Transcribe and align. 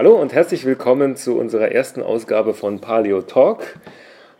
Hallo 0.00 0.14
und 0.14 0.32
herzlich 0.32 0.64
willkommen 0.64 1.14
zu 1.14 1.38
unserer 1.38 1.72
ersten 1.72 2.00
Ausgabe 2.02 2.54
von 2.54 2.80
Paleo 2.80 3.20
Talk, 3.20 3.78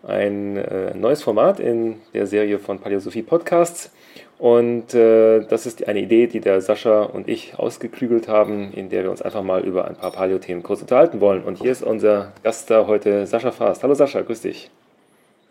ein 0.03 0.57
äh, 0.57 0.95
neues 0.95 1.23
Format 1.23 1.61
in 1.61 1.97
der 2.15 2.27
Serie 2.27 2.59
von 2.59 2.79
Paleosophie 2.79 3.21
Podcasts. 3.21 3.93
Und 4.39 4.95
äh, 4.95 5.41
das 5.41 5.67
ist 5.67 5.87
eine 5.87 6.01
Idee, 6.01 6.29
die 6.29 6.41
der 6.41 6.63
Sascha 6.63 7.03
und 7.03 7.29
ich 7.29 7.59
ausgeklügelt 7.59 8.27
haben, 8.27 8.73
in 8.73 8.89
der 8.89 9.03
wir 9.03 9.11
uns 9.11 9.21
einfach 9.21 9.43
mal 9.43 9.61
über 9.63 9.87
ein 9.87 9.97
paar 9.97 10.13
Paleo-Themen 10.13 10.63
kurz 10.63 10.81
unterhalten 10.81 11.21
wollen. 11.21 11.43
Und 11.43 11.59
hier 11.59 11.73
ist 11.73 11.83
unser 11.83 12.33
Gast 12.43 12.71
da 12.71 12.87
heute, 12.87 13.27
Sascha 13.27 13.51
Faast. 13.51 13.83
Hallo 13.83 13.93
Sascha, 13.93 14.23
grüß 14.23 14.41
dich. 14.41 14.71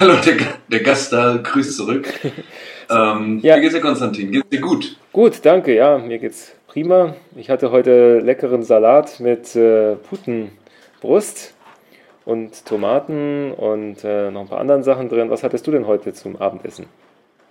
Hallo, 0.02 0.14
der, 0.26 0.38
der 0.70 0.80
Gast 0.80 1.12
da, 1.12 1.36
grüß 1.44 1.76
zurück. 1.76 2.08
ähm, 2.90 3.40
ja. 3.44 3.58
Wie 3.58 3.62
geht's 3.62 3.74
dir, 3.74 3.82
Konstantin? 3.82 4.32
Geht's 4.32 4.48
dir 4.48 4.62
gut? 4.62 4.96
Gut, 5.12 5.42
danke, 5.44 5.76
ja, 5.76 5.98
mir 5.98 6.20
geht's 6.20 6.54
prima. 6.68 7.16
Ich 7.36 7.50
hatte 7.50 7.70
heute 7.72 8.20
leckeren 8.20 8.64
Salat 8.64 9.20
mit 9.20 9.58
äh, 9.58 9.98
Putenbrust 9.98 11.54
und 12.24 12.66
Tomaten 12.66 13.52
und 13.52 14.06
äh, 14.06 14.32
noch 14.32 14.44
ein 14.44 14.48
paar 14.48 14.62
anderen 14.62 14.84
Sachen 14.84 15.10
drin. 15.10 15.30
Was 15.30 15.44
hattest 15.44 15.68
du 15.68 15.72
denn 15.72 15.86
heute 15.86 16.14
zum 16.14 16.38
Abendessen? 16.38 16.86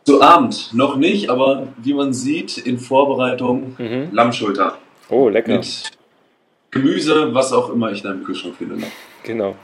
Zu 0.07 0.23
Abend 0.23 0.71
noch 0.73 0.97
nicht, 0.97 1.29
aber 1.29 1.69
wie 1.77 1.93
man 1.93 2.15
sieht, 2.15 2.57
in 2.57 2.79
Vorbereitung 2.79 3.77
mhm. 3.77 4.09
Lammschulter. 4.13 4.79
Oh, 5.11 5.29
lecker. 5.29 5.59
Mit 5.59 5.98
Gemüse, 6.71 7.35
was 7.35 7.53
auch 7.53 7.71
immer 7.71 7.91
ich 7.93 8.03
da 8.03 8.13
im 8.13 8.25
Kühlschrank 8.25 8.57
finde. 8.57 8.77
Genau. 9.23 9.57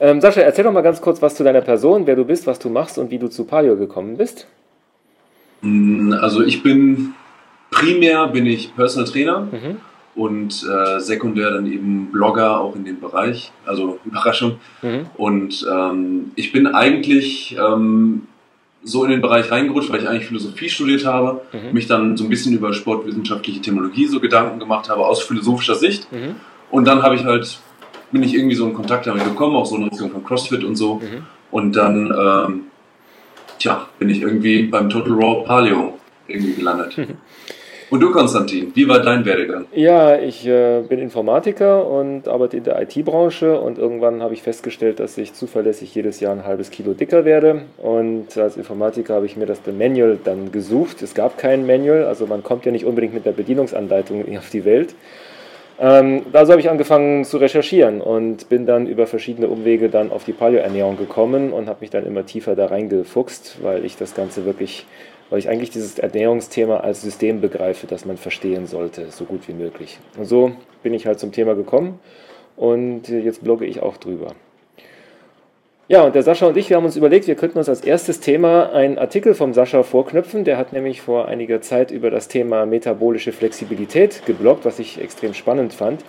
Ähm, 0.00 0.20
Sascha, 0.20 0.40
erzähl 0.40 0.64
doch 0.64 0.72
mal 0.72 0.82
ganz 0.82 1.00
kurz 1.00 1.20
was 1.20 1.34
zu 1.34 1.44
deiner 1.44 1.60
Person, 1.60 2.06
wer 2.06 2.16
du 2.16 2.24
bist, 2.24 2.46
was 2.46 2.58
du 2.58 2.68
machst 2.70 2.98
und 2.98 3.10
wie 3.10 3.18
du 3.18 3.28
zu 3.28 3.44
Palio 3.44 3.76
gekommen 3.76 4.16
bist. 4.16 4.46
Mm, 5.60 6.12
also 6.12 6.42
ich 6.42 6.62
bin 6.62 7.14
primär 7.70 8.28
bin 8.28 8.46
ich 8.46 8.74
Personal 8.76 9.08
Trainer 9.08 9.40
mhm. 9.40 9.76
und 10.14 10.64
äh, 10.64 11.00
sekundär 11.00 11.50
dann 11.50 11.66
eben 11.66 12.10
Blogger 12.12 12.60
auch 12.60 12.76
in 12.76 12.84
dem 12.84 13.00
Bereich, 13.00 13.50
also 13.66 13.98
Überraschung. 14.04 14.60
Mhm. 14.82 15.06
Und 15.16 15.66
ähm, 15.68 16.32
ich 16.36 16.52
bin 16.52 16.68
eigentlich 16.68 17.56
ähm, 17.58 18.28
so 18.84 19.04
in 19.04 19.10
den 19.10 19.20
Bereich 19.20 19.50
reingerutscht, 19.50 19.90
weil 19.90 20.00
ich 20.00 20.08
eigentlich 20.08 20.26
Philosophie 20.26 20.68
studiert 20.68 21.04
habe, 21.06 21.42
mhm. 21.52 21.72
mich 21.72 21.86
dann 21.86 22.16
so 22.16 22.24
ein 22.24 22.30
bisschen 22.30 22.54
über 22.54 22.72
sportwissenschaftliche 22.72 23.60
Theologie 23.60 24.06
so 24.06 24.20
Gedanken 24.20 24.58
gemacht 24.58 24.88
habe 24.88 25.06
aus 25.06 25.22
philosophischer 25.22 25.74
Sicht. 25.74 26.10
Mhm. 26.12 26.36
Und 26.72 26.86
dann 26.86 27.02
habe 27.02 27.14
ich 27.14 27.24
halt, 27.24 27.58
bin 28.10 28.22
ich 28.22 28.34
irgendwie 28.34 28.56
so 28.56 28.66
in 28.66 28.74
Kontakt 28.74 29.06
damit 29.06 29.24
gekommen, 29.24 29.54
auch 29.54 29.66
so 29.66 29.76
in 29.76 29.84
Richtung 29.84 30.10
von 30.10 30.24
CrossFit 30.24 30.64
und 30.64 30.74
so. 30.74 30.94
Mhm. 30.94 31.26
Und 31.50 31.76
dann, 31.76 32.06
ähm, 32.06 32.60
tja, 33.58 33.86
bin 33.98 34.08
ich 34.08 34.22
irgendwie 34.22 34.64
beim 34.64 34.88
Total 34.88 35.12
Raw 35.12 35.44
Paleo 35.44 35.98
irgendwie 36.26 36.54
gelandet. 36.54 36.96
Und 37.90 38.00
du, 38.00 38.10
Konstantin, 38.10 38.72
wie 38.74 38.88
war 38.88 39.00
dein 39.00 39.22
Werdegang? 39.26 39.66
Ja, 39.74 40.18
ich 40.18 40.46
äh, 40.46 40.80
bin 40.80 40.98
Informatiker 40.98 41.86
und 41.86 42.26
arbeite 42.26 42.56
in 42.56 42.64
der 42.64 42.80
IT-Branche 42.80 43.60
und 43.60 43.76
irgendwann 43.76 44.22
habe 44.22 44.32
ich 44.32 44.40
festgestellt, 44.40 44.98
dass 44.98 45.18
ich 45.18 45.34
zuverlässig 45.34 45.94
jedes 45.94 46.18
Jahr 46.20 46.32
ein 46.32 46.46
halbes 46.46 46.70
Kilo 46.70 46.94
dicker 46.94 47.26
werde. 47.26 47.64
Und 47.76 48.34
als 48.38 48.56
Informatiker 48.56 49.16
habe 49.16 49.26
ich 49.26 49.36
mir 49.36 49.44
das 49.44 49.60
Manual 49.66 50.18
dann 50.24 50.52
gesucht. 50.52 51.02
Es 51.02 51.12
gab 51.12 51.36
kein 51.36 51.66
Manual, 51.66 52.06
also 52.06 52.26
man 52.26 52.42
kommt 52.42 52.64
ja 52.64 52.72
nicht 52.72 52.86
unbedingt 52.86 53.12
mit 53.12 53.26
der 53.26 53.32
Bedienungsanleitung 53.32 54.24
auf 54.38 54.48
die 54.48 54.64
Welt. 54.64 54.94
Ähm, 55.78 56.22
also 56.32 56.52
habe 56.52 56.60
ich 56.60 56.70
angefangen 56.70 57.24
zu 57.24 57.38
recherchieren 57.38 58.00
und 58.00 58.48
bin 58.48 58.66
dann 58.66 58.86
über 58.86 59.06
verschiedene 59.06 59.48
Umwege 59.48 59.88
dann 59.88 60.10
auf 60.12 60.24
die 60.24 60.32
Paleoernährung 60.32 60.96
gekommen 60.96 61.52
und 61.52 61.68
habe 61.68 61.80
mich 61.80 61.90
dann 61.90 62.06
immer 62.06 62.26
tiefer 62.26 62.54
da 62.54 62.66
reingefuchst, 62.66 63.58
weil 63.62 63.84
ich 63.84 63.96
das 63.96 64.14
Ganze 64.14 64.44
wirklich 64.44 64.86
weil 65.32 65.38
ich 65.38 65.48
eigentlich 65.48 65.70
dieses 65.70 65.98
Ernährungsthema 65.98 66.80
als 66.80 67.00
System 67.00 67.40
begreife, 67.40 67.86
das 67.86 68.04
man 68.04 68.18
verstehen 68.18 68.66
sollte, 68.66 69.10
so 69.10 69.24
gut 69.24 69.48
wie 69.48 69.54
möglich. 69.54 69.98
Und 70.18 70.26
so 70.26 70.52
bin 70.82 70.92
ich 70.92 71.06
halt 71.06 71.18
zum 71.18 71.32
Thema 71.32 71.54
gekommen 71.54 72.00
und 72.54 73.08
jetzt 73.08 73.42
blogge 73.42 73.64
ich 73.64 73.80
auch 73.80 73.96
drüber. 73.96 74.34
Ja, 75.92 76.04
und 76.04 76.14
der 76.14 76.22
Sascha 76.22 76.46
und 76.46 76.56
ich, 76.56 76.70
wir 76.70 76.78
haben 76.78 76.86
uns 76.86 76.96
überlegt, 76.96 77.26
wir 77.26 77.34
könnten 77.34 77.58
uns 77.58 77.68
als 77.68 77.82
erstes 77.82 78.18
Thema 78.18 78.72
einen 78.72 78.96
Artikel 78.96 79.34
vom 79.34 79.52
Sascha 79.52 79.82
vorknüpfen. 79.82 80.42
Der 80.42 80.56
hat 80.56 80.72
nämlich 80.72 81.02
vor 81.02 81.28
einiger 81.28 81.60
Zeit 81.60 81.90
über 81.90 82.10
das 82.10 82.28
Thema 82.28 82.64
metabolische 82.64 83.30
Flexibilität 83.30 84.24
gebloggt, 84.24 84.64
was 84.64 84.78
ich 84.78 84.98
extrem 84.98 85.34
spannend 85.34 85.74
fand. 85.74 86.02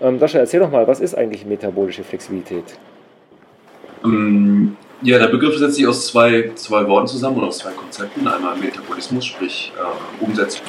Ähm, 0.00 0.20
Sascha, 0.20 0.38
erzähl 0.38 0.60
doch 0.60 0.70
mal, 0.70 0.86
was 0.86 1.00
ist 1.00 1.16
eigentlich 1.16 1.44
metabolische 1.44 2.04
Flexibilität? 2.04 2.78
Ähm, 4.04 4.76
ja, 5.02 5.18
der 5.18 5.26
Begriff 5.26 5.58
setzt 5.58 5.74
sich 5.74 5.88
aus 5.88 6.06
zwei, 6.06 6.52
zwei 6.54 6.86
Worten 6.86 7.08
zusammen 7.08 7.38
oder 7.38 7.48
aus 7.48 7.58
zwei 7.58 7.72
Konzepten. 7.72 8.28
Einmal 8.28 8.56
Metabolismus, 8.56 9.26
sprich 9.26 9.72
äh, 9.76 10.24
Umsetzung 10.24 10.62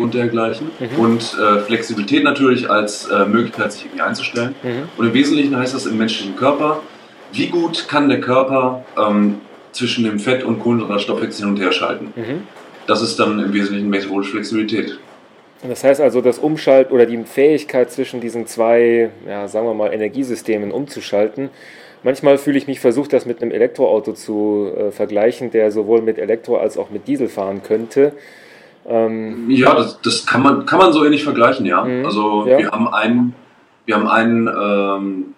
und 0.00 0.14
dergleichen. 0.14 0.70
Mhm. 0.78 1.00
Und 1.00 1.36
äh, 1.40 1.58
Flexibilität 1.62 2.22
natürlich 2.22 2.70
als 2.70 3.08
äh, 3.08 3.24
Möglichkeit, 3.24 3.72
sich 3.72 3.86
irgendwie 3.86 4.02
einzustellen. 4.02 4.54
Mhm. 4.62 4.88
Und 4.96 5.06
im 5.06 5.12
Wesentlichen 5.12 5.56
heißt 5.56 5.74
das 5.74 5.86
im 5.86 5.98
menschlichen 5.98 6.36
Körper, 6.36 6.82
wie 7.32 7.46
gut 7.46 7.88
kann 7.88 8.08
der 8.08 8.20
Körper 8.20 8.84
ähm, 8.98 9.40
zwischen 9.72 10.04
dem 10.04 10.18
Fett- 10.18 10.44
und 10.44 10.60
Kohlenhydratstoffwechsel 10.60 11.44
hin 11.44 11.54
und 11.54 11.60
her 11.60 11.72
schalten. 11.72 12.12
Mhm. 12.16 12.42
Das 12.86 13.02
ist 13.02 13.18
dann 13.18 13.38
im 13.40 13.52
Wesentlichen 13.52 13.88
metabolische 13.88 14.32
Flexibilität. 14.32 14.98
Das 15.66 15.82
heißt 15.82 16.00
also, 16.00 16.20
das 16.20 16.38
Umschalten 16.38 16.94
oder 16.94 17.06
die 17.06 17.18
Fähigkeit 17.24 17.90
zwischen 17.90 18.20
diesen 18.20 18.46
zwei, 18.46 19.10
ja, 19.26 19.48
sagen 19.48 19.66
wir 19.66 19.74
mal, 19.74 19.92
Energiesystemen 19.92 20.70
umzuschalten, 20.70 21.50
Manchmal 22.06 22.38
fühle 22.38 22.56
ich 22.56 22.68
mich 22.68 22.78
versucht, 22.78 23.12
das 23.12 23.26
mit 23.26 23.42
einem 23.42 23.50
Elektroauto 23.50 24.12
zu 24.12 24.70
äh, 24.76 24.90
vergleichen, 24.92 25.50
der 25.50 25.72
sowohl 25.72 26.02
mit 26.02 26.18
Elektro 26.18 26.56
als 26.56 26.78
auch 26.78 26.88
mit 26.90 27.08
Diesel 27.08 27.28
fahren 27.28 27.64
könnte. 27.64 28.12
Ähm 28.86 29.50
ja, 29.50 29.74
das, 29.74 30.00
das, 30.02 30.24
kann, 30.24 30.42
man, 30.42 30.66
kann 30.66 30.78
man 30.78 30.92
so 30.92 31.04
ähnlich 31.04 31.24
vergleichen, 31.24 31.66
ja. 31.66 31.84
Mhm, 31.84 32.06
also 32.06 32.46
ja. 32.46 32.58
wir 32.58 32.70
haben 32.70 32.86
einen, 32.86 33.34
wir 33.86 33.96
haben 33.96 34.06
einen, 34.06 34.46
ähm, 34.46 35.34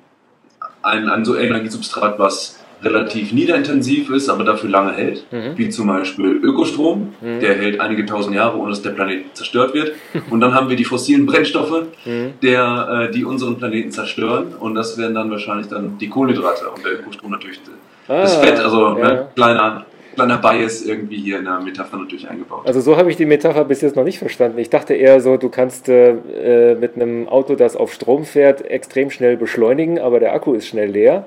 ein, 0.89 1.09
ein 1.09 1.25
so 1.25 1.37
Energiesubstrat, 1.37 2.19
was 2.19 2.59
relativ 2.83 3.33
niederintensiv 3.33 4.11
ist, 4.11 4.29
aber 4.29 4.45
dafür 4.45 4.71
lange 4.71 4.93
hält, 4.93 5.25
mhm. 5.33 5.57
wie 5.57 5.69
zum 5.69 5.89
Beispiel 5.89 6.27
Ökostrom, 6.43 7.15
mhm. 7.21 7.41
der 7.41 7.55
hält 7.55 7.81
einige 7.81 8.07
tausend 8.07 8.37
Jahre, 8.37 8.57
ohne 8.57 8.71
dass 8.71 8.83
der 8.83 8.91
Planet 8.91 9.37
zerstört 9.37 9.75
wird. 9.75 9.93
Und 10.31 10.41
dann 10.41 10.55
haben 10.55 10.69
wir 10.69 10.77
die 10.77 10.85
fossilen 10.85 11.27
Brennstoffe, 11.27 11.87
mhm. 12.05 12.35
der, 12.43 13.09
äh, 13.09 13.13
die 13.13 13.25
unseren 13.25 13.59
Planeten 13.59 13.91
zerstören. 13.91 14.55
Und 14.59 14.75
das 14.75 14.97
wären 14.97 15.15
dann 15.15 15.31
wahrscheinlich 15.31 15.69
dann 15.69 15.99
die 15.99 16.09
Kohlenhydrate 16.09 16.69
und 16.69 16.85
der 16.85 17.01
Ökostrom 17.01 17.31
natürlich 17.33 17.61
ah, 18.09 18.23
das 18.23 18.37
Fett, 18.37 18.59
also 18.61 18.99
ja. 18.99 19.05
ne, 19.05 19.29
kleiner, 19.35 19.87
kleiner 20.19 20.39
Bias 20.39 20.83
irgendwie 20.83 21.17
hier 21.17 21.39
in 21.39 21.45
der 21.45 21.61
Metapher 21.61 21.97
natürlich 21.97 22.29
eingebaut. 22.29 22.63
Also 22.67 22.81
so 22.81 22.97
habe 22.97 23.11
ich 23.11 23.17
die 23.17 23.27
Metapher 23.27 23.65
bis 23.65 23.81
jetzt 23.81 23.97
noch 23.97 24.05
nicht 24.05 24.19
verstanden. 24.19 24.59
Ich 24.59 24.71
dachte 24.71 24.95
eher 24.95 25.21
so, 25.21 25.37
du 25.37 25.49
kannst 25.49 25.89
äh, 25.89 26.11
äh 26.11 26.75
mit 26.75 26.97
einem 26.97 27.29
Auto, 27.29 27.55
das 27.55 27.77
auf 27.77 27.93
Strom 27.93 28.25
fährt, 28.25 28.69
extrem 28.69 29.11
schnell 29.11 29.37
beschleunigen, 29.37 29.99
aber 29.99 30.21
der 30.21 30.33
Akku 30.35 30.55
ist 30.55 30.67
schnell 30.67 30.91
leer. 30.91 31.27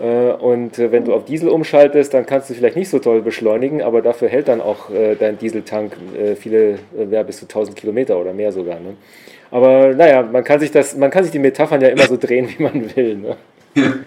Äh, 0.00 0.32
und 0.32 0.78
äh, 0.78 0.90
wenn 0.90 1.04
du 1.04 1.12
auf 1.12 1.24
Diesel 1.24 1.48
umschaltest, 1.48 2.14
dann 2.14 2.26
kannst 2.26 2.48
du 2.50 2.54
vielleicht 2.54 2.76
nicht 2.76 2.88
so 2.88 2.98
toll 2.98 3.22
beschleunigen, 3.22 3.82
aber 3.82 4.02
dafür 4.02 4.28
hält 4.28 4.48
dann 4.48 4.60
auch 4.60 4.90
dein 5.18 5.38
Dieseltank 5.38 5.92
viele, 6.38 6.78
ja, 7.10 7.22
bis 7.22 7.38
zu 7.38 7.44
1000 7.44 7.76
Kilometer 7.76 8.18
oder 8.18 8.32
mehr 8.32 8.52
sogar. 8.52 8.80
Ne? 8.80 8.96
Aber 9.50 9.94
naja, 9.94 10.22
man 10.22 10.44
kann 10.44 10.60
sich 10.60 10.70
das, 10.70 10.96
man 10.96 11.10
kann 11.10 11.24
sich 11.24 11.32
die 11.32 11.38
Metaphern 11.38 11.80
ja 11.80 11.88
immer 11.88 12.06
so 12.06 12.16
drehen, 12.16 12.48
wie 12.56 12.62
man 12.62 12.96
will. 12.96 13.16
Ne? 13.16 13.36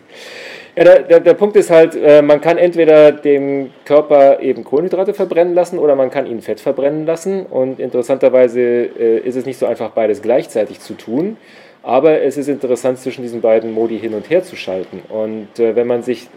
Ja, 0.75 0.83
der, 0.83 1.03
der, 1.03 1.19
der, 1.21 1.33
Punkt 1.35 1.55
ist 1.55 1.69
halt, 1.69 1.95
man 2.23 2.41
kann 2.41 2.57
entweder 2.57 3.13
dem 3.13 3.71
Körper 3.85 4.41
eben 4.41 4.65
Kohlenhydrate 4.65 5.13
verbrennen 5.13 5.53
lassen 5.53 5.79
oder 5.79 5.95
man 5.95 6.09
kann 6.09 6.25
ihn 6.25 6.41
Fett 6.41 6.59
verbrennen 6.59 7.05
lassen. 7.05 7.45
Und 7.45 7.79
interessanterweise 7.79 8.61
ist 8.61 9.37
es 9.37 9.45
nicht 9.45 9.57
so 9.57 9.67
einfach, 9.67 9.91
beides 9.91 10.21
gleichzeitig 10.21 10.81
zu 10.81 10.95
tun. 10.95 11.37
Aber 11.85 12.23
es 12.23 12.35
ist 12.35 12.47
interessant, 12.47 12.97
zwischen 12.97 13.21
diesen 13.21 13.41
beiden 13.41 13.71
Modi 13.71 13.99
hin 13.99 14.15
und 14.15 14.27
her 14.31 14.41
zu 14.41 14.55
schalten. 14.55 15.03
Und 15.07 15.59
äh, 15.59 15.75
wenn 15.75 15.85
man 15.85 16.01
sich 16.01 16.27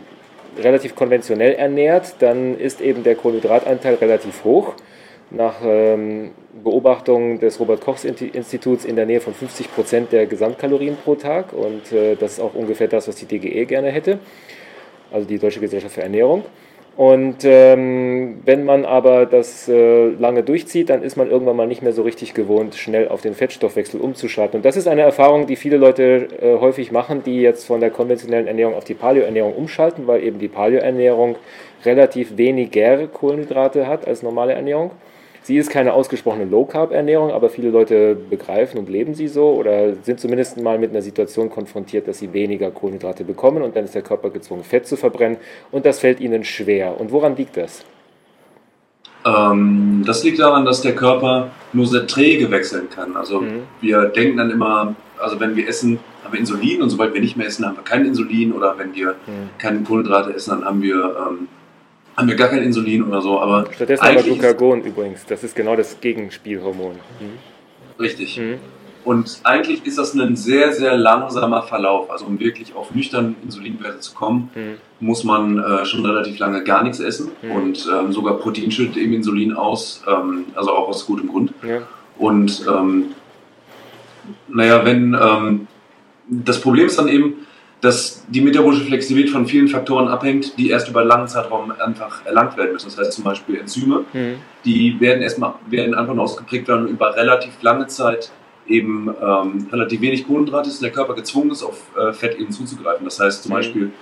relativ 0.59 0.95
konventionell 0.95 1.55
ernährt, 1.55 2.17
dann 2.19 2.59
ist 2.59 2.83
eben 2.83 3.03
der 3.03 3.15
Kohlenhydratanteil 3.15 3.95
relativ 3.95 4.45
hoch. 4.45 4.75
Nach 5.31 5.55
ähm, 5.65 6.33
Beobachtungen 6.63 7.39
des 7.39 7.61
Robert-Koch-Instituts 7.61 8.85
in 8.85 8.97
der 8.97 9.07
Nähe 9.07 9.21
von 9.21 9.35
50 9.35 9.75
Prozent 9.75 10.13
der 10.13 10.27
Gesamtkalorien 10.27 10.97
pro 10.97 11.15
Tag. 11.15 11.53
Und 11.53 11.93
äh, 11.93 12.17
das 12.17 12.33
ist 12.33 12.41
auch 12.41 12.55
ungefähr 12.55 12.89
das, 12.89 13.09
was 13.09 13.17
die 13.17 13.27
DGE 13.27 13.67
gerne 13.67 13.91
hätte, 13.91 14.19
also 15.11 15.27
die 15.27 15.39
Deutsche 15.39 15.61
Gesellschaft 15.61 15.95
für 15.95 16.03
Ernährung. 16.03 16.45
Und 16.99 17.45
ähm, 17.45 18.41
wenn 18.45 18.65
man 18.65 18.85
aber 18.85 19.25
das 19.25 19.69
äh, 19.69 20.09
lange 20.09 20.43
durchzieht, 20.43 20.91
dann 20.91 21.05
ist 21.05 21.17
man 21.17 21.31
irgendwann 21.31 21.55
mal 21.55 21.69
nicht 21.69 21.81
mehr 21.81 21.93
so 21.93 22.03
richtig 22.03 22.35
gewohnt, 22.35 22.75
schnell 22.75 23.07
auf 23.07 23.21
den 23.21 23.35
Fettstoffwechsel 23.35 24.01
umzuschalten. 24.01 24.59
Und 24.59 24.65
das 24.65 24.77
ist 24.77 24.89
eine 24.89 25.03
Erfahrung, 25.03 25.47
die 25.47 25.55
viele 25.55 25.77
Leute 25.77 26.27
äh, 26.43 26.59
häufig 26.59 26.91
machen, 26.91 27.23
die 27.23 27.41
jetzt 27.41 27.67
von 27.67 27.79
der 27.79 27.91
konventionellen 27.91 28.49
Ernährung 28.49 28.75
auf 28.75 28.83
die 28.83 28.95
Paleo-Ernährung 28.95 29.55
umschalten, 29.55 30.09
weil 30.09 30.25
eben 30.25 30.41
die 30.41 30.49
Paleo-Ernährung 30.49 31.37
relativ 31.85 32.37
weniger 32.37 33.07
Kohlenhydrate 33.07 33.87
hat 33.87 34.09
als 34.09 34.25
normale 34.25 34.55
Ernährung. 34.55 34.91
Sie 35.49 35.57
ist 35.57 35.71
keine 35.71 35.95
ausgesprochene 35.95 36.45
Low-Carb-Ernährung, 36.45 37.31
aber 37.31 37.49
viele 37.49 37.71
Leute 37.71 38.15
begreifen 38.15 38.79
und 38.79 38.91
leben 38.91 39.15
sie 39.15 39.29
so 39.29 39.55
oder 39.55 39.95
sind 40.03 40.21
zumindest 40.21 40.61
mal 40.61 40.79
mit 40.79 40.91
einer 40.91 41.01
Situation 41.01 41.49
konfrontiert, 41.49 42.07
dass 42.07 42.19
sie 42.19 42.35
weniger 42.35 42.71
Kohlenhydrate 42.71 43.25
bekommen 43.25 43.63
und 43.63 43.75
dann 43.75 43.87
ist 43.87 43.95
der 43.95 44.03
Körper 44.03 44.29
gezwungen, 44.29 44.63
Fett 44.63 44.87
zu 44.87 44.99
verbrennen 44.99 45.39
und 45.71 45.87
das 45.87 46.01
fällt 46.01 46.21
ihnen 46.21 46.45
schwer. 46.45 47.01
Und 47.01 47.13
woran 47.13 47.35
liegt 47.35 47.57
das? 47.57 47.83
Ähm, 49.25 50.03
das 50.07 50.23
liegt 50.23 50.39
daran, 50.39 50.67
dass 50.67 50.83
der 50.83 50.95
Körper 50.95 51.51
nur 51.73 51.87
sehr 51.87 52.07
träge 52.07 52.51
wechseln 52.51 52.91
kann. 52.91 53.17
Also 53.17 53.41
mhm. 53.41 53.63
wir 53.81 54.05
denken 54.05 54.37
dann 54.37 54.51
immer, 54.51 54.97
also 55.17 55.41
wenn 55.41 55.57
wir 55.57 55.67
essen, 55.67 55.99
haben 56.25 56.35
wir 56.35 56.41
Insulin 56.41 56.83
und 56.83 56.91
sobald 56.91 57.15
wir 57.15 57.23
nicht 57.23 57.39
mehr 57.39 57.47
essen, 57.47 57.65
haben 57.65 57.77
wir 57.77 57.85
kein 57.85 58.05
Insulin 58.05 58.53
oder 58.53 58.77
wenn 58.77 58.95
wir 58.95 59.13
mhm. 59.27 59.49
keine 59.57 59.81
Kohlenhydrate 59.81 60.35
essen, 60.35 60.51
dann 60.51 60.67
haben 60.67 60.83
wir, 60.83 61.17
ähm, 61.27 61.49
haben 62.19 62.29
wir 62.29 62.35
gar 62.35 62.49
kein 62.49 62.63
Insulin 62.65 63.05
oder 63.05 63.23
so. 63.23 63.41
Aber 63.41 63.67
Stattdessen 63.73 64.05
aber 64.05 64.23
Glucagon 64.23 64.83
übrigens, 64.83 65.25
das 65.25 65.45
ist 65.45 65.55
genau 65.55 65.77
das 65.77 66.01
Gegenspielhormon. 66.01 66.97
Mhm. 67.21 68.03
Richtig. 68.03 68.39
Mhm. 68.39 68.57
Und 69.05 69.41
eigentlich 69.45 69.87
ist 69.87 69.97
das 69.97 70.15
ein 70.15 70.37
sehr, 70.37 70.73
sehr 70.73 70.97
langsamer 70.97 71.63
Verlauf. 71.63 72.11
Also 72.11 72.27
um 72.27 72.41
wirklich 72.41 72.75
auf 72.75 72.93
nüchterne 72.95 73.37
Insulinwerte 73.45 74.01
zu 74.01 74.15
kommen, 74.15 74.51
mhm. 74.55 74.75
muss 74.99 75.23
man 75.23 75.59
äh, 75.59 75.87
schon 75.87 76.05
relativ 76.05 76.39
lange 76.41 76.65
gar 76.65 76.83
nichts 76.83 76.99
essen. 76.99 77.31
Mhm. 77.41 77.53
Und 77.53 77.89
ähm, 77.91 78.13
sogar 78.13 78.39
Protein 78.39 78.73
schüttet 78.73 78.97
eben 78.97 79.15
Insulin 79.15 79.55
aus, 79.55 80.03
ähm, 80.09 80.47
also 80.55 80.73
auch 80.73 80.89
aus 80.89 81.07
gutem 81.07 81.29
Grund. 81.29 81.53
Ja. 81.67 81.83
Und 82.19 82.67
ähm, 82.69 83.15
naja, 84.49 84.85
wenn 84.85 85.15
ähm, 85.15 85.69
das 86.29 86.61
Problem 86.61 86.87
ist 86.87 86.99
dann 86.99 87.09
eben, 87.09 87.47
dass 87.81 88.25
die 88.29 88.41
metabolische 88.41 88.85
Flexibilität 88.85 89.33
von 89.33 89.47
vielen 89.47 89.69
Faktoren 89.69 90.09
abhängt, 90.09 90.59
die 90.59 90.71
erst 90.71 90.89
über 90.89 91.01
einen 91.01 91.09
langen 91.09 91.29
Zeitraum 91.29 91.73
einfach 91.79 92.27
erlangt 92.27 92.57
werden 92.57 92.73
müssen. 92.73 92.87
Das 92.87 92.99
heißt 92.99 93.13
zum 93.13 93.25
Beispiel 93.25 93.59
Enzyme, 93.59 94.05
mhm. 94.13 94.37
die 94.65 94.99
werden 95.01 95.23
erstmal 95.23 95.55
werden 95.69 95.95
einfach 95.95 96.15
nur 96.15 96.25
ausgeprägt 96.25 96.67
werden 96.69 96.89
über 96.89 97.15
relativ 97.15 97.53
lange 97.63 97.87
Zeit 97.87 98.33
eben 98.67 99.09
ähm, 99.23 99.69
relativ 99.73 100.01
wenig 100.01 100.27
Kohlenhydrate 100.27 100.69
ist 100.69 100.77
und 100.77 100.83
der 100.83 100.93
Körper 100.93 101.15
gezwungen 101.15 101.53
ist, 101.53 101.63
auf 101.63 101.87
äh, 101.97 102.13
Fett 102.13 102.39
eben 102.39 102.51
zuzugreifen. 102.51 103.05
Das 103.05 103.19
heißt 103.19 103.45
zum 103.45 103.53
mhm. 103.53 103.55
Beispiel, 103.55 103.93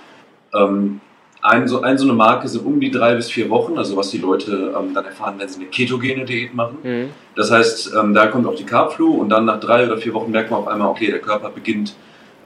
ähm, 0.53 1.01
ein, 1.41 1.67
so, 1.67 1.81
ein, 1.81 1.97
so 1.97 2.05
eine 2.05 2.13
Marke 2.13 2.47
sind 2.47 2.65
um 2.65 2.79
die 2.79 2.91
drei 2.91 3.15
bis 3.15 3.29
vier 3.29 3.49
Wochen, 3.49 3.77
also 3.77 3.95
was 3.95 4.09
die 4.09 4.17
Leute 4.17 4.73
ähm, 4.77 4.93
dann 4.93 5.05
erfahren, 5.05 5.35
wenn 5.37 5.47
sie 5.47 5.59
eine 5.59 5.69
ketogene 5.69 6.25
Diät 6.25 6.53
machen. 6.53 6.77
Mhm. 6.83 7.09
Das 7.35 7.51
heißt, 7.51 7.93
ähm, 7.97 8.13
da 8.13 8.27
kommt 8.27 8.47
auch 8.47 8.55
die 8.55 8.65
Carbflu 8.65 9.13
und 9.13 9.29
dann 9.29 9.45
nach 9.45 9.59
drei 9.59 9.85
oder 9.85 9.97
vier 9.97 10.13
Wochen 10.13 10.31
merkt 10.31 10.51
man 10.51 10.61
auf 10.61 10.67
einmal, 10.67 10.89
okay, 10.89 11.11
der 11.11 11.19
Körper 11.19 11.49
beginnt 11.49 11.95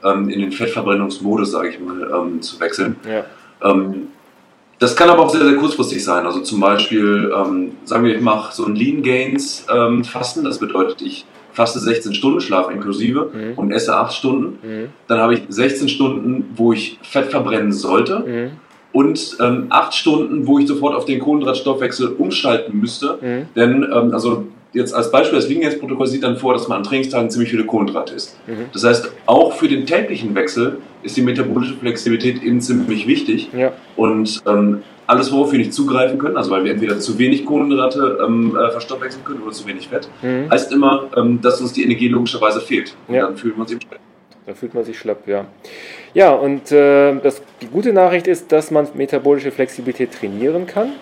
ähm, 0.04 0.28
in 0.28 0.40
den 0.40 0.52
Fettverbrennungsmodus, 0.52 1.50
sage 1.50 1.68
ich 1.70 1.80
mal, 1.80 2.10
ähm, 2.12 2.42
zu 2.42 2.60
wechseln. 2.60 2.96
Ja. 3.08 3.24
Ähm, 3.62 4.08
das 4.78 4.96
kann 4.96 5.08
aber 5.10 5.22
auch 5.22 5.30
sehr, 5.30 5.44
sehr 5.44 5.56
kurzfristig 5.56 6.02
sein. 6.02 6.26
Also 6.26 6.40
zum 6.40 6.58
Beispiel, 6.58 7.32
ähm, 7.36 7.72
sagen 7.84 8.04
wir, 8.04 8.16
ich 8.16 8.20
mache 8.22 8.52
so 8.52 8.64
ein 8.66 8.74
Lean 8.74 9.02
Gains 9.02 9.64
Fasten, 10.02 10.42
das 10.44 10.58
bedeutet, 10.58 11.02
ich 11.02 11.24
faste 11.52 11.78
16 11.78 12.14
Stunden 12.14 12.40
Schlaf 12.40 12.70
inklusive 12.70 13.30
mhm. 13.32 13.58
und 13.58 13.72
esse 13.72 13.94
8 13.94 14.12
Stunden. 14.12 14.58
Mhm. 14.66 14.88
Dann 15.06 15.20
habe 15.20 15.34
ich 15.34 15.42
16 15.48 15.88
Stunden, 15.88 16.50
wo 16.56 16.72
ich 16.72 16.98
Fett 17.02 17.26
verbrennen 17.26 17.72
sollte. 17.72 18.20
Mhm. 18.20 18.50
Und 18.92 19.36
ähm, 19.40 19.66
8 19.70 19.94
Stunden, 19.94 20.46
wo 20.46 20.58
ich 20.58 20.66
sofort 20.66 20.94
auf 20.94 21.04
den 21.04 21.20
Kohlenhydratstoffwechsel 21.20 22.08
umschalten 22.08 22.78
müsste. 22.78 23.18
Mhm. 23.20 23.46
Denn, 23.54 23.82
ähm, 23.84 24.12
also 24.12 24.46
jetzt 24.72 24.94
als 24.94 25.10
Beispiel, 25.10 25.38
das 25.38 25.48
Liegensprotokoll 25.48 26.06
sieht 26.06 26.22
dann 26.22 26.36
vor, 26.36 26.54
dass 26.54 26.68
man 26.68 26.78
an 26.78 26.84
Trainingstagen 26.84 27.30
ziemlich 27.30 27.50
viele 27.50 27.64
Kohlenhydrate 27.64 28.14
isst. 28.14 28.36
Mhm. 28.46 28.66
Das 28.72 28.84
heißt, 28.84 29.10
auch 29.26 29.52
für 29.52 29.68
den 29.68 29.86
täglichen 29.86 30.34
Wechsel 30.34 30.78
ist 31.02 31.16
die 31.16 31.22
metabolische 31.22 31.74
Flexibilität 31.74 32.42
eben 32.42 32.60
ziemlich 32.60 33.06
wichtig. 33.06 33.50
Ja. 33.56 33.72
Und 33.96 34.42
ähm, 34.46 34.82
alles, 35.06 35.32
worauf 35.32 35.52
wir 35.52 35.58
nicht 35.58 35.74
zugreifen 35.74 36.18
können, 36.18 36.36
also 36.36 36.50
weil 36.50 36.64
wir 36.64 36.72
entweder 36.72 36.98
zu 36.98 37.18
wenig 37.18 37.44
Kohlenhydrate 37.44 38.18
ähm, 38.24 38.56
äh, 38.56 38.70
verstoffwechseln 38.70 39.24
können 39.24 39.42
oder 39.42 39.52
zu 39.52 39.66
wenig 39.66 39.88
Fett, 39.88 40.08
mhm. 40.22 40.50
heißt 40.50 40.72
immer, 40.72 41.08
ähm, 41.16 41.40
dass 41.42 41.60
uns 41.60 41.72
die 41.72 41.84
Energie 41.84 42.08
logischerweise 42.08 42.60
fehlt. 42.60 42.94
Und 43.08 43.14
ja. 43.14 43.26
dann 43.26 43.36
wir 43.42 43.58
uns 43.58 43.70
eben 43.70 43.80
schlapp. 43.80 44.00
Da 44.46 44.54
fühlt 44.54 44.74
man 44.74 44.84
sich 44.84 44.98
schlapp, 44.98 45.28
ja. 45.28 45.46
Ja, 46.14 46.32
und 46.32 46.72
äh, 46.72 47.14
das, 47.20 47.42
die 47.60 47.68
gute 47.68 47.92
Nachricht 47.92 48.26
ist, 48.26 48.50
dass 48.50 48.70
man 48.70 48.88
metabolische 48.94 49.52
Flexibilität 49.52 50.12
trainieren 50.12 50.66
kann. 50.66 50.92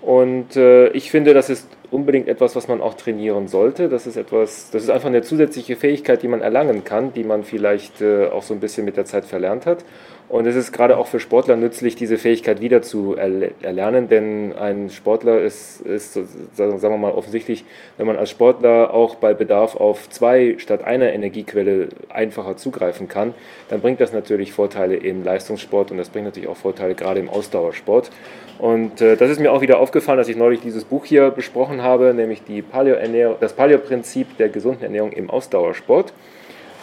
Und 0.00 0.56
äh, 0.56 0.88
ich 0.88 1.10
finde, 1.10 1.34
das 1.34 1.50
ist 1.50 1.68
unbedingt 1.90 2.28
etwas, 2.28 2.54
was 2.54 2.68
man 2.68 2.80
auch 2.80 2.94
trainieren 2.94 3.48
sollte. 3.48 3.88
Das 3.88 4.06
ist 4.06 4.16
etwas, 4.16 4.70
das 4.70 4.84
ist 4.84 4.90
einfach 4.90 5.08
eine 5.08 5.22
zusätzliche 5.22 5.76
Fähigkeit, 5.76 6.22
die 6.22 6.28
man 6.28 6.40
erlangen 6.40 6.84
kann, 6.84 7.12
die 7.12 7.24
man 7.24 7.44
vielleicht 7.44 8.00
äh, 8.00 8.26
auch 8.26 8.42
so 8.42 8.54
ein 8.54 8.60
bisschen 8.60 8.84
mit 8.84 8.96
der 8.96 9.04
Zeit 9.04 9.24
verlernt 9.24 9.66
hat. 9.66 9.84
Und 10.28 10.46
es 10.46 10.56
ist 10.56 10.72
gerade 10.72 10.98
auch 10.98 11.06
für 11.06 11.20
Sportler 11.20 11.56
nützlich, 11.56 11.96
diese 11.96 12.18
Fähigkeit 12.18 12.60
wieder 12.60 12.82
zu 12.82 13.16
erlernen, 13.16 14.08
denn 14.08 14.52
ein 14.52 14.90
Sportler 14.90 15.40
ist, 15.40 15.80
ist, 15.80 16.12
sagen 16.54 16.82
wir 16.82 16.98
mal, 16.98 17.12
offensichtlich, 17.12 17.64
wenn 17.96 18.06
man 18.06 18.16
als 18.16 18.28
Sportler 18.28 18.92
auch 18.92 19.14
bei 19.14 19.32
Bedarf 19.32 19.74
auf 19.74 20.10
zwei 20.10 20.56
statt 20.58 20.84
einer 20.84 21.12
Energiequelle 21.14 21.88
einfacher 22.10 22.58
zugreifen 22.58 23.08
kann, 23.08 23.32
dann 23.70 23.80
bringt 23.80 24.02
das 24.02 24.12
natürlich 24.12 24.52
Vorteile 24.52 24.96
im 24.96 25.24
Leistungssport 25.24 25.90
und 25.92 25.96
das 25.96 26.10
bringt 26.10 26.26
natürlich 26.26 26.48
auch 26.48 26.58
Vorteile 26.58 26.94
gerade 26.94 27.20
im 27.20 27.30
Ausdauersport. 27.30 28.10
Und 28.58 29.00
äh, 29.00 29.16
das 29.16 29.30
ist 29.30 29.40
mir 29.40 29.50
auch 29.50 29.62
wieder 29.62 29.78
aufgefallen, 29.78 30.18
dass 30.18 30.28
ich 30.28 30.36
neulich 30.36 30.60
dieses 30.60 30.84
Buch 30.84 31.06
hier 31.06 31.30
besprochen 31.30 31.82
habe, 31.82 32.12
nämlich 32.12 32.42
die 32.42 32.60
Paleo 32.60 32.96
das 33.40 33.54
Paleo-Prinzip 33.54 34.36
der 34.36 34.50
gesunden 34.50 34.82
Ernährung 34.82 35.12
im 35.12 35.30
Ausdauersport 35.30 36.12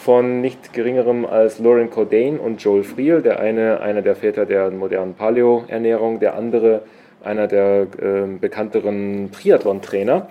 von 0.05 0.39
nicht 0.39 0.71
geringerem 0.71 1.25
als 1.25 1.57
Lauren 1.57 1.89
Cordain 1.89 2.37
und 2.37 2.61
Joel 2.61 2.83
Friel, 2.83 3.23
der 3.23 3.39
eine 3.39 3.79
einer 3.81 4.03
der 4.03 4.15
Väter 4.15 4.45
der 4.45 4.69
modernen 4.69 5.15
Paleo-Ernährung, 5.15 6.19
der 6.19 6.35
andere 6.35 6.83
einer 7.23 7.47
der 7.47 7.87
äh, 7.99 8.27
bekannteren 8.39 9.31
Triathlon-Trainer. 9.31 10.27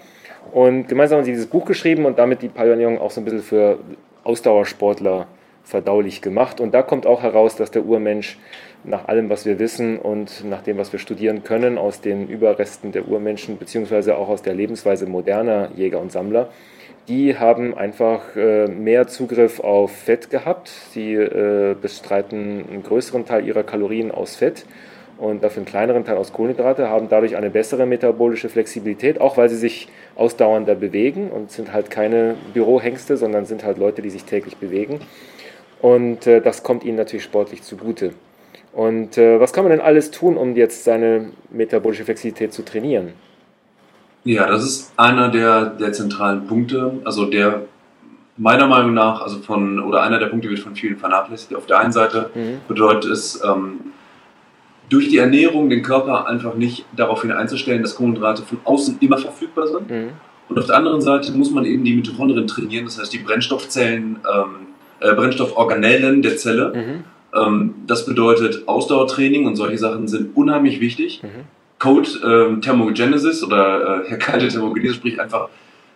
Und 0.52 0.86
gemeinsam 0.86 1.18
haben 1.18 1.24
sie 1.24 1.32
dieses 1.32 1.48
Buch 1.48 1.64
geschrieben 1.64 2.04
und 2.04 2.20
damit 2.20 2.40
die 2.42 2.48
Paleo-Ernährung 2.50 3.00
auch 3.00 3.10
so 3.10 3.20
ein 3.20 3.24
bisschen 3.24 3.42
für 3.42 3.78
Ausdauersportler 4.22 5.26
verdaulich 5.64 6.22
gemacht. 6.22 6.60
Und 6.60 6.72
da 6.72 6.82
kommt 6.82 7.04
auch 7.04 7.24
heraus, 7.24 7.56
dass 7.56 7.72
der 7.72 7.84
Urmensch 7.84 8.38
nach 8.84 9.08
allem, 9.08 9.28
was 9.28 9.44
wir 9.44 9.58
wissen 9.58 9.98
und 9.98 10.44
nach 10.48 10.62
dem, 10.62 10.78
was 10.78 10.92
wir 10.92 11.00
studieren 11.00 11.42
können, 11.42 11.78
aus 11.78 12.00
den 12.00 12.28
Überresten 12.28 12.92
der 12.92 13.08
Urmenschen, 13.08 13.58
beziehungsweise 13.58 14.16
auch 14.18 14.28
aus 14.28 14.42
der 14.42 14.54
Lebensweise 14.54 15.06
moderner 15.06 15.70
Jäger 15.74 15.98
und 15.98 16.12
Sammler, 16.12 16.50
die 17.08 17.38
haben 17.38 17.76
einfach 17.76 18.34
äh, 18.36 18.66
mehr 18.66 19.06
Zugriff 19.06 19.60
auf 19.60 19.92
Fett 19.92 20.30
gehabt. 20.30 20.68
Sie 20.68 21.14
äh, 21.14 21.74
bestreiten 21.80 22.64
einen 22.70 22.82
größeren 22.82 23.26
Teil 23.26 23.46
ihrer 23.46 23.62
Kalorien 23.62 24.10
aus 24.10 24.36
Fett 24.36 24.64
und 25.18 25.44
dafür 25.44 25.58
einen 25.58 25.66
kleineren 25.66 26.04
Teil 26.04 26.16
aus 26.16 26.32
Kohlenhydrate, 26.32 26.88
haben 26.88 27.08
dadurch 27.08 27.36
eine 27.36 27.50
bessere 27.50 27.86
metabolische 27.86 28.48
Flexibilität, 28.48 29.20
auch 29.20 29.36
weil 29.36 29.48
sie 29.48 29.56
sich 29.56 29.88
ausdauernder 30.16 30.74
bewegen 30.74 31.30
und 31.30 31.50
sind 31.50 31.72
halt 31.72 31.90
keine 31.90 32.36
Bürohengste, 32.52 33.16
sondern 33.16 33.44
sind 33.44 33.64
halt 33.64 33.78
Leute, 33.78 34.02
die 34.02 34.10
sich 34.10 34.24
täglich 34.24 34.56
bewegen. 34.56 35.00
Und 35.80 36.26
äh, 36.26 36.40
das 36.40 36.62
kommt 36.62 36.84
ihnen 36.84 36.96
natürlich 36.96 37.24
sportlich 37.24 37.62
zugute. 37.62 38.12
Und 38.72 39.18
äh, 39.18 39.38
was 39.38 39.52
kann 39.52 39.64
man 39.64 39.70
denn 39.70 39.80
alles 39.80 40.10
tun, 40.10 40.36
um 40.36 40.56
jetzt 40.56 40.84
seine 40.84 41.30
metabolische 41.50 42.04
Flexibilität 42.04 42.52
zu 42.52 42.62
trainieren? 42.64 43.12
Ja, 44.24 44.46
das 44.46 44.64
ist 44.64 44.92
einer 44.96 45.28
der, 45.28 45.66
der 45.66 45.92
zentralen 45.92 46.46
Punkte, 46.46 47.00
also 47.04 47.26
der 47.26 47.62
meiner 48.36 48.66
Meinung 48.66 48.94
nach, 48.94 49.22
also 49.22 49.38
von, 49.38 49.78
oder 49.78 50.02
einer 50.02 50.19
der 50.19 50.26
Punkte 50.26 50.48
wird 50.48 50.58
von 50.58 50.74
vielen 50.74 50.96
vernachlässigt. 50.96 51.54
Auf 51.54 51.66
der 51.66 51.78
einen 51.78 51.93
Seite 51.93 52.31
mhm. 52.34 52.60
bedeutet 52.66 53.10
es, 53.10 53.40
ähm, 53.44 53.81
durch 54.88 55.08
die 55.08 55.19
Ernährung 55.19 55.70
den 55.70 55.82
Körper 55.82 56.26
einfach 56.28 56.54
nicht 56.54 56.84
darauf 56.94 57.22
hin 57.22 57.32
einzustellen, 57.32 57.82
dass 57.82 57.94
Kohlenhydrate 57.94 58.43
von 58.43 58.58
außen 58.64 58.98
immer 59.00 59.19
verfügbar 59.19 59.66
sind. 59.66 59.90
Mhm. 59.90 60.10
Und 60.48 60.58
auf 60.58 60.66
der 60.66 60.76
anderen 60.76 61.00
Seite 61.00 61.32
muss 61.32 61.50
man 61.50 61.64
eben 61.64 61.84
die 61.84 61.94
Mitochondrien 61.94 62.46
trainieren, 62.46 62.84
das 62.84 62.98
heißt 62.98 63.12
die 63.12 63.19
Brennstoffzellen, 63.19 64.19
ähm, 64.32 64.46
äh, 65.00 65.14
Brennstofforganellen 65.14 66.22
der 66.22 66.36
Zelle. 66.36 66.72
Mhm. 66.74 67.04
Ähm, 67.34 67.74
das 67.86 68.04
bedeutet 68.04 68.69
Ausdauertraining 68.69 69.46
und 69.46 69.56
solche 69.56 69.78
Sachen 69.78 70.06
sind 70.06 70.36
unheimlich 70.36 70.81
wichtig. 70.81 71.22
Code 71.84 72.08
ähm, 72.24 72.62
Thermogenesis 72.62 73.44
oder 73.44 74.06
äh, 74.08 74.17
kalte 74.17 74.48
Thermogenesis, 74.48 74.96
sprich 74.96 75.20
einfach 75.20 75.50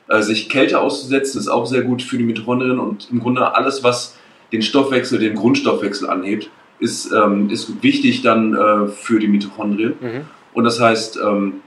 äh, 0.08 0.20
sich 0.20 0.50
Kälte 0.50 0.80
auszusetzen, 0.80 1.40
ist 1.40 1.48
auch 1.48 1.64
sehr 1.64 1.80
gut 1.80 2.02
für 2.02 2.18
die 2.18 2.24
Mitochondrien 2.24 2.78
und 2.78 3.08
im 3.10 3.20
Grunde 3.20 3.54
alles, 3.54 3.82
was 3.82 4.18
den 4.52 4.60
Stoffwechsel, 4.60 5.18
den 5.18 5.34
Grundstoffwechsel 5.34 6.10
anhebt, 6.10 6.50
ist, 6.78 7.10
ähm, 7.12 7.48
ist 7.48 7.82
wichtig 7.82 8.20
dann 8.20 8.54
äh, 8.54 8.88
für 8.88 9.18
die 9.18 9.28
Mitochondrien. 9.28 9.94
Mhm. 9.98 10.20
Und 10.52 10.64
das 10.64 10.78
heißt, 10.78 11.18
ähm, 11.24 11.62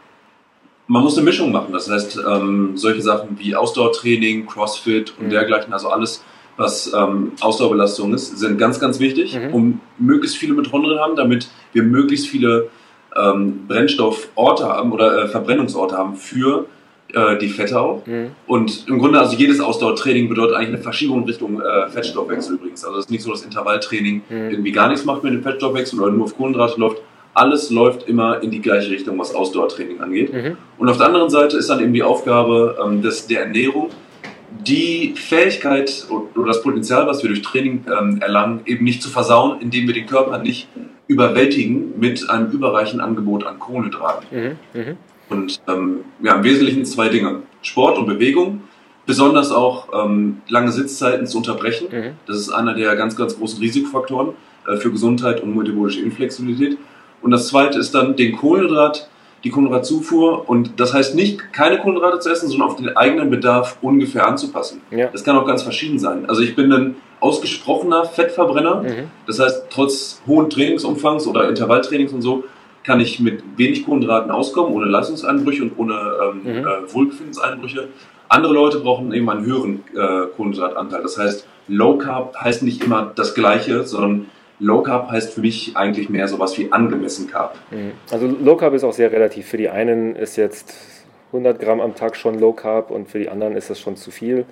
man 0.86 1.02
muss 1.02 1.18
eine 1.18 1.26
Mischung 1.26 1.52
machen. 1.52 1.74
Das 1.74 1.90
heißt, 1.90 2.20
ähm, 2.30 2.74
solche 2.76 3.02
Sachen 3.02 3.40
wie 3.40 3.56
Ausdauertraining, 3.56 4.46
Crossfit 4.46 5.16
und 5.18 5.28
mhm. 5.28 5.30
dergleichen, 5.32 5.74
also 5.74 5.90
alles, 5.90 6.24
was 6.58 6.94
ähm, 6.94 7.32
Ausdauerbelastung 7.40 8.14
ist, 8.14 8.38
sind 8.38 8.60
ganz, 8.60 8.80
ganz 8.80 9.00
wichtig, 9.00 9.36
mhm. 9.36 9.54
um 9.54 9.82
möglichst 9.98 10.38
viele 10.38 10.54
Mitochondrien 10.54 11.00
haben, 11.00 11.16
damit 11.16 11.48
wir 11.74 11.82
möglichst 11.82 12.28
viele 12.28 12.70
ähm, 13.16 13.68
Brennstofforte 13.68 14.66
haben 14.66 14.92
oder 14.92 15.24
äh, 15.24 15.28
Verbrennungsorte 15.28 15.98
haben 15.98 16.16
für 16.16 16.66
äh, 17.14 17.38
die 17.38 17.50
Fette 17.50 17.80
auch. 17.80 18.06
Mhm. 18.06 18.32
Und 18.48 18.88
im 18.88 19.00
Grunde, 19.00 19.20
also 19.20 19.36
jedes 19.36 19.60
Ausdauertraining 19.60 20.30
bedeutet 20.30 20.56
eigentlich 20.56 20.70
eine 20.70 20.78
Verschiebung 20.78 21.22
in 21.22 21.26
Richtung 21.26 21.62
äh, 21.62 21.90
Fettstoffwechsel 21.90 22.56
übrigens. 22.56 22.86
Also 22.86 22.98
es 22.98 23.06
ist 23.06 23.12
nicht 23.12 23.24
so, 23.24 23.32
dass 23.32 23.44
Intervalltraining 23.44 24.22
mhm. 24.30 24.50
irgendwie 24.52 24.72
gar 24.72 24.88
nichts 24.88 25.06
macht 25.06 25.24
mit 25.24 25.34
dem 25.34 25.44
Fettstoffwechsel 25.44 26.00
oder 26.00 26.12
nur 26.12 26.26
auf 26.26 26.38
Kohlenhydrate 26.38 26.80
läuft. 26.80 27.02
Alles 27.34 27.70
läuft 27.70 28.08
immer 28.10 28.44
in 28.44 28.52
die 28.52 28.62
gleiche 28.62 28.92
Richtung, 28.92 29.18
was 29.18 29.34
Ausdauertraining 29.34 30.02
angeht. 30.02 30.34
Mhm. 30.34 30.58
Und 30.78 30.90
auf 30.90 30.98
der 30.98 31.08
anderen 31.08 31.30
Seite 31.30 31.58
ist 31.58 31.70
dann 31.70 31.82
eben 31.82 31.94
die 31.94 32.04
Aufgabe 32.04 32.78
ähm, 32.84 33.02
des, 33.02 33.28
der 33.28 33.44
Ernährung, 33.44 33.90
die 34.60 35.14
Fähigkeit 35.16 36.08
oder 36.10 36.48
das 36.48 36.62
Potenzial, 36.62 37.08
was 37.08 37.24
wir 37.24 37.30
durch 37.30 37.42
Training 37.42 37.86
ähm, 37.88 38.20
erlangen, 38.22 38.62
eben 38.66 38.86
nicht 38.86 39.02
zu 39.02 39.10
versauen, 39.10 39.62
indem 39.62 39.88
wir 39.88 39.94
den 39.94 40.06
Körper 40.06 40.38
nicht 40.38 40.68
überwältigen 41.08 42.00
mit 42.00 42.30
einem 42.30 42.52
überreichen 42.52 43.02
Angebot 43.02 43.46
an 43.46 43.60
Kohlenhydraten. 43.60 44.28
Mhm, 44.32 44.58
mh. 44.74 44.96
Und 45.30 45.62
ähm, 45.68 46.00
ja, 46.22 46.36
im 46.36 46.44
Wesentlichen 46.44 46.86
zwei 46.86 47.10
Dinge. 47.10 47.44
Sport 47.62 47.98
und 47.98 48.06
Bewegung 48.06 48.62
besonders 49.06 49.52
auch 49.52 49.90
ähm, 49.94 50.42
lange 50.48 50.72
Sitzzeiten 50.72 51.28
zu 51.28 51.38
unterbrechen. 51.38 51.88
Mhm. 51.92 52.12
Das 52.28 52.38
ist 52.38 52.50
einer 52.50 52.74
der 52.74 52.96
ganz, 52.96 53.16
ganz 53.16 53.38
großen 53.38 53.60
Risikofaktoren 53.60 54.34
äh, 54.68 54.78
für 54.78 54.92
Gesundheit 54.92 55.42
und 55.42 55.56
metabolische 55.56 56.02
Inflexibilität. 56.02 56.78
Und 57.22 57.32
das 57.32 57.48
zweite 57.48 57.80
ist 57.80 57.94
dann 57.94 58.16
den 58.16 58.36
Kohlenhydrat, 58.36 59.10
die 59.44 59.50
Kohlenhydratzufuhr. 59.50 60.48
Und 60.50 60.80
das 60.80 60.94
heißt 60.94 61.16
nicht, 61.16 61.54
keine 61.54 61.80
Kohlenhydrate 61.80 62.20
zu 62.20 62.30
essen, 62.30 62.50
sondern 62.50 62.70
auf 62.70 62.76
den 62.76 62.96
eigenen 62.96 63.30
Bedarf 63.30 63.78
ungefähr 63.82 64.28
anzupassen. 64.28 64.82
Ja. 64.92 65.08
Das 65.08 65.24
kann 65.24 65.38
auch 65.38 65.46
ganz 65.46 65.64
verschieden 65.64 66.00
sein. 66.00 66.28
Also 66.28 66.42
ich 66.42 66.56
bin 66.56 66.72
ein 66.72 66.96
ausgesprochener 67.20 68.06
Fettverbrenner. 68.06 68.84
Mhm. 68.84 69.10
Das 69.28 69.40
heißt, 69.40 69.66
trotz 69.70 70.22
hohen 70.28 70.50
Trainingsumfangs 70.50 71.28
oder 71.28 71.48
Intervalltrainings 71.50 72.14
und 72.14 72.22
so, 72.22 72.44
kann 72.84 73.00
ich 73.00 73.20
mit 73.20 73.44
wenig 73.58 73.86
Kohlenhydraten 73.86 74.32
auskommen, 74.32 74.74
ohne 74.74 74.86
Leistungseinbrüche 74.86 75.64
und 75.64 75.78
ohne 75.78 75.94
ähm, 75.94 76.42
mhm. 76.44 76.68
äh, 76.68 76.94
Wohlbefindenseinbrüche. 76.94 77.90
Andere 78.28 78.54
Leute 78.54 78.80
brauchen 78.80 79.14
eben 79.14 79.30
einen 79.30 79.46
höheren 79.46 79.84
äh, 79.94 80.28
Kohlenhydratanteil. 80.36 81.04
Das 81.04 81.18
heißt, 81.18 81.48
Low 81.68 81.98
Carb 81.98 82.36
heißt 82.36 82.64
nicht 82.64 82.84
immer 82.84 83.12
das 83.16 83.36
Gleiche, 83.36 83.84
sondern 83.84 84.28
Low 84.62 84.84
Carb 84.84 85.10
heißt 85.10 85.34
für 85.34 85.42
mich 85.42 85.76
eigentlich 85.76 86.10
mehr 86.10 86.28
sowas 86.28 86.58
wie 86.58 86.72
angemessen 86.72 87.28
Carb. 87.28 87.58
Mhm. 87.72 87.94
Also 88.12 88.28
Low 88.28 88.56
Carb 88.56 88.74
ist 88.76 88.84
auch 88.84 88.94
sehr 88.94 89.12
relativ. 89.12 89.48
Für 89.48 89.58
die 89.58 89.70
einen 89.70 90.16
ist 90.16 90.38
jetzt 90.38 90.76
100 91.28 91.60
Gramm 91.60 91.82
am 91.82 91.96
Tag 91.96 92.16
schon 92.16 92.40
Low 92.40 92.54
Carb 92.54 92.92
und 92.92 93.10
für 93.10 93.20
die 93.20 93.30
anderen 93.30 93.56
ist 93.56 93.70
das 93.70 93.80
schon 93.80 93.96
zu 93.96 94.12
viel. 94.12 94.46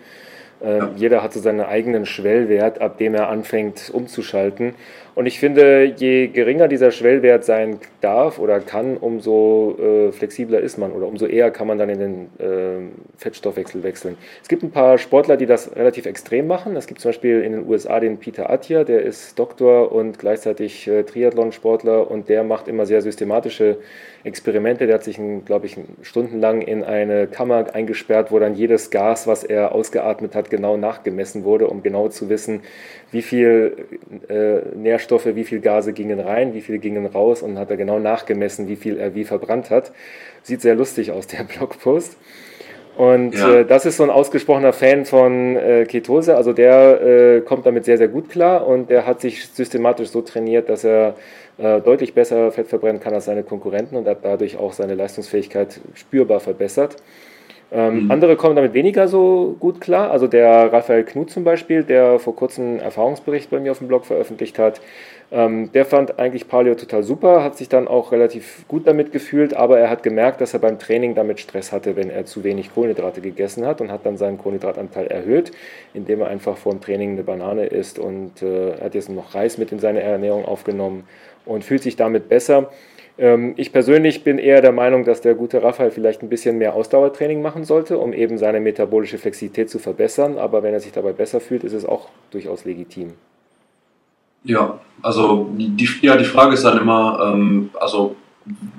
Äh, 0.62 0.78
ja. 0.78 0.92
Jeder 0.96 1.24
hat 1.24 1.34
so 1.34 1.40
seinen 1.40 1.62
eigenen 1.62 2.06
Schwellwert, 2.06 2.82
ab 2.82 2.98
dem 2.98 3.16
er 3.16 3.30
anfängt 3.30 3.92
umzuschalten. 3.94 4.74
Und 5.20 5.26
ich 5.26 5.38
finde, 5.38 5.84
je 5.98 6.28
geringer 6.28 6.70
dieser 6.70 6.92
Schwellwert 6.92 7.44
sein 7.44 7.80
darf 8.00 8.40
oder 8.40 8.62
kann, 8.62 8.96
umso 8.96 9.76
äh, 9.78 10.14
flexibler 10.14 10.62
ist 10.62 10.78
man 10.78 10.94
oder 10.94 11.08
umso 11.08 11.26
eher 11.26 11.52
kann 11.52 11.68
man 11.68 11.78
dann 11.78 11.90
in 11.90 12.00
den 12.00 12.22
äh, 12.38 12.90
Fettstoffwechsel 13.18 13.84
wechseln. 13.84 14.18
Es 14.42 14.48
gibt 14.48 14.64
ein 14.64 14.72
paar 14.72 14.98
Sportler, 14.98 15.36
die 15.36 15.46
das 15.46 15.76
relativ 15.76 16.06
extrem 16.06 16.48
machen. 16.48 16.78
Es 16.78 16.88
gibt 16.88 17.02
zum 17.02 17.10
Beispiel 17.10 17.42
in 17.42 17.52
den 17.52 17.68
USA 17.68 18.00
den 18.00 18.18
Peter 18.18 18.50
Attia, 18.50 18.86
der 18.86 19.02
ist 19.02 19.38
Doktor 19.38 19.92
und 19.92 20.20
gleichzeitig 20.20 20.88
äh, 20.88 21.04
Triathlon-Sportler 21.04 22.10
und 22.10 22.30
der 22.30 22.46
macht 22.46 22.70
immer 22.70 22.86
sehr 22.86 23.02
systematische 23.02 23.76
Experimente. 24.24 24.86
Der 24.88 24.96
hat 24.96 25.04
sich, 25.04 25.20
glaube 25.44 25.66
ich, 25.66 25.76
stundenlang 26.02 26.62
in 26.62 26.82
eine 26.82 27.28
Kammer 27.28 27.66
eingesperrt, 27.74 28.32
wo 28.32 28.40
dann 28.40 28.56
jedes 28.56 28.90
Gas, 28.90 29.28
was 29.28 29.44
er 29.44 29.74
ausgeatmet 29.74 30.34
hat, 30.34 30.49
genau 30.50 30.78
nachgemessen 30.78 31.44
wurde, 31.44 31.68
um 31.68 31.84
genau 31.84 32.08
zu 32.10 32.30
wissen, 32.30 32.62
wie 33.12 33.22
viel 33.22 33.86
äh, 34.28 34.76
Nährstoffe, 34.76 35.28
wie 35.36 35.44
viel 35.44 35.60
Gase 35.60 35.94
gingen 35.94 36.20
rein, 36.20 36.54
wie 36.54 36.62
viel 36.62 36.80
gingen 36.80 37.06
raus 37.06 37.42
und 37.42 37.58
hat 37.58 37.72
er 37.72 37.78
genau 37.78 38.00
nachgemessen, 38.00 38.68
wie 38.68 38.76
viel 38.76 38.98
er 38.98 39.16
wie 39.16 39.24
verbrannt 39.24 39.70
hat. 39.70 39.92
Sieht 40.44 40.62
sehr 40.62 40.76
lustig 40.76 41.12
aus, 41.12 41.28
der 41.28 41.44
Blogpost. 41.58 42.18
Und 42.98 43.34
ja. 43.34 43.60
äh, 43.60 43.66
das 43.66 43.86
ist 43.86 43.96
so 43.96 44.04
ein 44.04 44.10
ausgesprochener 44.10 44.74
Fan 44.74 45.06
von 45.06 45.56
äh, 45.56 45.86
Ketose. 45.86 46.36
Also 46.36 46.52
der 46.52 47.02
äh, 47.02 47.42
kommt 47.42 47.66
damit 47.66 47.86
sehr, 47.86 47.98
sehr 47.98 48.10
gut 48.10 48.30
klar 48.30 48.68
und 48.68 48.90
der 48.90 49.06
hat 49.06 49.22
sich 49.22 49.48
systematisch 49.48 50.10
so 50.10 50.22
trainiert, 50.22 50.68
dass 50.68 50.84
er 50.84 51.16
äh, 51.58 51.80
deutlich 51.80 52.14
besser 52.14 52.52
Fett 52.52 52.68
verbrennen 52.68 53.02
kann 53.02 53.14
als 53.14 53.26
seine 53.26 53.44
Konkurrenten 53.44 53.96
und 53.96 54.06
hat 54.06 54.20
dadurch 54.24 54.58
auch 54.58 54.74
seine 54.74 54.96
Leistungsfähigkeit 54.96 55.80
spürbar 55.94 56.42
verbessert. 56.42 56.98
Ähm, 57.72 58.06
mhm. 58.06 58.12
Andere 58.12 58.36
kommen 58.36 58.56
damit 58.56 58.74
weniger 58.74 59.08
so 59.08 59.56
gut 59.60 59.80
klar. 59.80 60.12
Also 60.12 60.28
der 60.28 60.74
Raphael 60.74 61.04
Knut 61.04 61.30
zum 61.30 61.44
Beispiel, 61.44 61.84
der 61.84 62.20
vor 62.20 62.36
kurzem 62.36 62.66
einen 62.66 62.80
Erfahrungsbericht 62.80 63.50
bei 63.52 63.60
mir 63.60 63.72
auf 63.72 63.78
dem 63.78 63.88
Blog 63.88 64.06
veröffentlicht 64.06 64.58
hat, 64.58 64.82
ähm, 65.32 65.72
der 65.74 65.86
fand 65.86 66.18
eigentlich 66.18 66.48
Paleo 66.48 66.74
total 66.74 67.04
super, 67.04 67.44
hat 67.44 67.56
sich 67.56 67.70
dann 67.70 67.88
auch 67.88 68.12
relativ 68.12 68.68
gut 68.68 68.88
damit 68.88 69.12
gefühlt, 69.12 69.54
aber 69.54 69.78
er 69.78 69.92
hat 69.92 70.02
gemerkt, 70.02 70.42
dass 70.42 70.56
er 70.56 70.60
beim 70.60 70.80
Training 70.80 71.14
damit 71.14 71.40
Stress 71.40 71.72
hatte, 71.72 71.96
wenn 71.96 72.10
er 72.10 72.26
zu 72.26 72.44
wenig 72.44 72.74
Kohlenhydrate 72.74 73.22
gegessen 73.22 73.68
hat 73.68 73.80
und 73.80 73.92
hat 73.92 74.08
dann 74.08 74.18
seinen 74.18 74.40
Kohlenhydratanteil 74.40 75.06
erhöht, 75.06 75.52
indem 75.94 76.22
er 76.22 76.30
einfach 76.30 76.58
vor 76.58 76.72
dem 76.72 76.82
Training 76.82 77.12
eine 77.12 77.24
Banane 77.24 77.68
isst 77.68 78.00
und 78.00 78.42
äh, 78.42 78.82
hat 78.82 78.96
jetzt 78.96 79.10
noch 79.10 79.36
Reis 79.36 79.60
mit 79.60 79.72
in 79.72 79.78
seine 79.78 80.02
Ernährung 80.02 80.46
aufgenommen 80.46 81.04
und 81.46 81.64
fühlt 81.64 81.84
sich 81.84 81.96
damit 81.96 82.28
besser. 82.28 82.72
Ähm, 83.20 83.54
ich 83.58 83.74
persönlich 83.74 84.24
bin 84.24 84.38
eher 84.38 84.62
der 84.62 84.72
Meinung, 84.72 85.04
dass 85.04 85.20
der 85.20 85.36
gute 85.36 85.62
Raphael 85.62 85.92
vielleicht 85.92 86.24
ein 86.24 86.30
bisschen 86.30 86.58
mehr 86.58 86.74
Ausdauertraining 86.74 87.42
machen 87.42 87.66
sollte, 87.66 87.98
um 87.98 88.14
eben 88.14 88.38
seine 88.38 88.62
metabolische 88.62 89.18
Flexibilität 89.18 89.70
zu 89.70 89.78
verbessern. 89.78 90.38
Aber 90.38 90.64
wenn 90.64 90.74
er 90.74 90.80
sich 90.80 90.94
dabei 90.94 91.12
besser 91.12 91.42
fühlt, 91.42 91.66
ist 91.66 91.74
es 91.74 91.86
auch 91.86 92.08
durchaus 92.32 92.64
legitim. 92.64 93.12
Ja, 94.46 94.80
also 95.02 95.50
die, 95.58 95.88
ja, 96.02 96.16
die 96.16 96.24
Frage 96.24 96.54
ist 96.54 96.64
dann 96.64 96.80
immer, 96.80 97.34
ähm, 97.34 97.72
also 97.78 98.16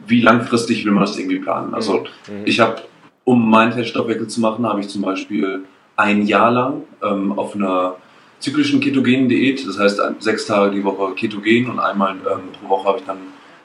wie 0.06 0.22
langfristig 0.22 0.86
will 0.86 0.92
man 0.92 1.02
das 1.02 1.18
irgendwie 1.18 1.38
planen? 1.38 1.74
Also 1.74 2.00
mhm. 2.00 2.46
ich 2.46 2.60
habe, 2.60 2.76
um 3.24 3.50
meinen 3.50 3.72
Fettstoffwechsel 3.72 4.28
zu 4.28 4.40
machen, 4.40 4.66
habe 4.66 4.80
ich 4.80 4.88
zum 4.88 5.02
Beispiel 5.02 5.64
ein 5.96 6.22
Jahr 6.22 6.50
lang 6.50 6.82
ähm, 7.02 7.38
auf 7.38 7.54
einer 7.54 7.96
zyklischen 8.38 8.80
ketogenen 8.80 9.28
Diät, 9.28 9.68
das 9.68 9.78
heißt 9.78 10.00
sechs 10.20 10.46
Tage 10.46 10.74
die 10.74 10.82
Woche 10.82 11.14
ketogen 11.14 11.68
und 11.68 11.78
einmal 11.78 12.12
ähm, 12.12 12.48
pro 12.58 12.70
Woche 12.70 12.88
habe 12.88 12.98
ich 12.98 13.04
dann 13.04 13.18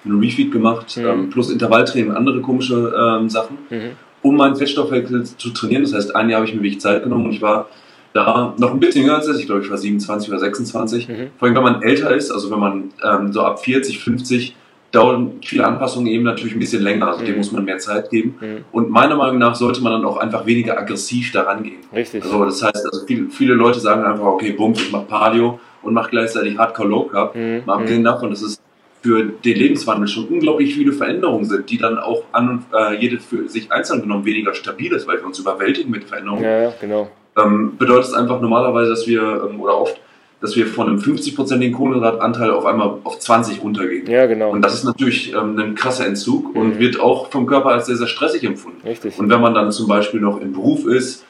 einen 0.05 0.19
Refeed 0.19 0.51
gemacht, 0.51 0.97
mhm. 0.97 1.05
ähm, 1.05 1.29
plus 1.29 1.49
Intervalltraining 1.49 2.11
und 2.11 2.17
andere 2.17 2.41
komische 2.41 2.93
ähm, 2.97 3.29
Sachen, 3.29 3.57
mhm. 3.69 3.91
um 4.21 4.35
meinen 4.35 4.55
Fettstoffwechsel 4.55 5.23
zu 5.23 5.49
trainieren. 5.49 5.83
Das 5.83 5.93
heißt, 5.93 6.15
ein 6.15 6.29
Jahr 6.29 6.39
habe 6.39 6.49
ich 6.49 6.55
mir 6.55 6.61
wirklich 6.61 6.81
Zeit 6.81 7.03
genommen 7.03 7.25
und 7.25 7.31
ich 7.31 7.41
war 7.41 7.67
da 8.13 8.53
noch 8.57 8.71
ein 8.71 8.79
bisschen 8.79 9.01
jünger 9.01 9.17
als 9.17 9.27
ich, 9.27 9.41
ich 9.41 9.45
glaube, 9.45 9.61
ich 9.61 9.69
war 9.69 9.77
27 9.77 10.29
oder 10.29 10.39
26. 10.39 11.09
Mhm. 11.09 11.13
Vor 11.37 11.47
allem, 11.47 11.55
wenn 11.55 11.63
man 11.63 11.81
älter 11.81 12.15
ist, 12.15 12.31
also 12.31 12.49
wenn 12.49 12.59
man 12.59 12.93
ähm, 13.03 13.33
so 13.33 13.41
ab 13.41 13.59
40, 13.59 13.99
50, 13.99 14.55
dauern 14.95 15.33
viele 15.43 15.65
Anpassungen 15.65 16.07
eben 16.07 16.23
natürlich 16.23 16.53
ein 16.53 16.59
bisschen 16.59 16.81
länger, 16.81 17.07
also 17.07 17.21
mhm. 17.21 17.25
dem 17.25 17.37
muss 17.37 17.51
man 17.51 17.65
mehr 17.65 17.77
Zeit 17.77 18.09
geben. 18.09 18.35
Mhm. 18.39 18.65
Und 18.71 18.89
meiner 18.89 19.15
Meinung 19.15 19.37
nach 19.37 19.55
sollte 19.55 19.81
man 19.81 19.91
dann 19.91 20.05
auch 20.05 20.17
einfach 20.17 20.45
weniger 20.45 20.79
aggressiv 20.79 21.33
daran 21.33 21.63
gehen. 21.63 21.79
Richtig. 21.93 22.23
Also 22.23 22.45
das 22.45 22.63
heißt, 22.63 22.85
also 22.85 23.05
viele, 23.05 23.29
viele 23.29 23.53
Leute 23.53 23.81
sagen 23.81 24.03
einfach, 24.03 24.25
okay, 24.25 24.53
bumm, 24.53 24.71
ich 24.73 24.91
mache 24.91 25.05
Paleo 25.05 25.59
und 25.81 25.93
mache 25.93 26.11
gleichzeitig 26.11 26.57
Hardcore 26.57 26.87
Low 26.87 27.03
Carb. 27.03 27.35
Mhm. 27.35 27.63
Mal 27.65 27.73
abgesehen 27.73 28.01
mhm. 28.01 28.05
davon, 28.05 28.29
das 28.29 28.41
ist 28.41 28.61
für 29.05 29.23
den 29.23 29.55
Lebenswandel 29.55 30.07
schon 30.07 30.25
unglaublich 30.25 30.73
viele 30.73 30.91
Veränderungen 30.91 31.45
sind, 31.45 31.69
die 31.69 31.77
dann 31.77 31.99
auch 31.99 32.23
an 32.31 32.65
äh, 32.73 32.95
jede 32.95 33.19
für 33.19 33.47
sich 33.47 33.71
einzeln 33.71 34.01
genommen 34.01 34.25
weniger 34.25 34.55
stabil 34.55 34.91
ist, 34.93 35.07
weil 35.07 35.19
wir 35.19 35.27
uns 35.27 35.37
überwältigen 35.37 35.91
mit 35.91 36.05
Veränderungen. 36.05 36.43
Ja, 36.43 36.73
genau. 36.81 37.07
Ähm, 37.37 37.77
bedeutet 37.77 38.05
es 38.05 38.13
einfach 38.13 38.41
normalerweise, 38.41 38.89
dass 38.89 39.05
wir, 39.05 39.47
ähm, 39.47 39.61
oder 39.61 39.79
oft, 39.79 40.01
dass 40.41 40.55
wir 40.55 40.65
von 40.65 40.87
einem 40.87 40.97
50-prozentigen 40.97 41.75
Kohlenhydratanteil 41.75 42.49
auf 42.49 42.65
einmal 42.65 42.97
auf 43.03 43.19
20 43.19 43.61
runtergehen. 43.61 44.07
Ja, 44.07 44.25
genau. 44.25 44.49
Und 44.49 44.63
das 44.63 44.73
ist 44.73 44.85
natürlich 44.85 45.33
ähm, 45.33 45.55
ein 45.59 45.75
krasser 45.75 46.07
Entzug 46.07 46.55
mhm. 46.55 46.61
und 46.61 46.79
wird 46.79 46.99
auch 46.99 47.29
vom 47.29 47.45
Körper 47.45 47.69
als 47.69 47.85
sehr, 47.85 47.97
sehr 47.97 48.07
stressig 48.07 48.43
empfunden. 48.43 48.81
Richtig. 48.87 49.19
Und 49.19 49.29
wenn 49.29 49.39
man 49.39 49.53
dann 49.53 49.71
zum 49.71 49.87
Beispiel 49.87 50.19
noch 50.19 50.41
im 50.41 50.51
Beruf 50.51 50.87
ist, 50.87 51.25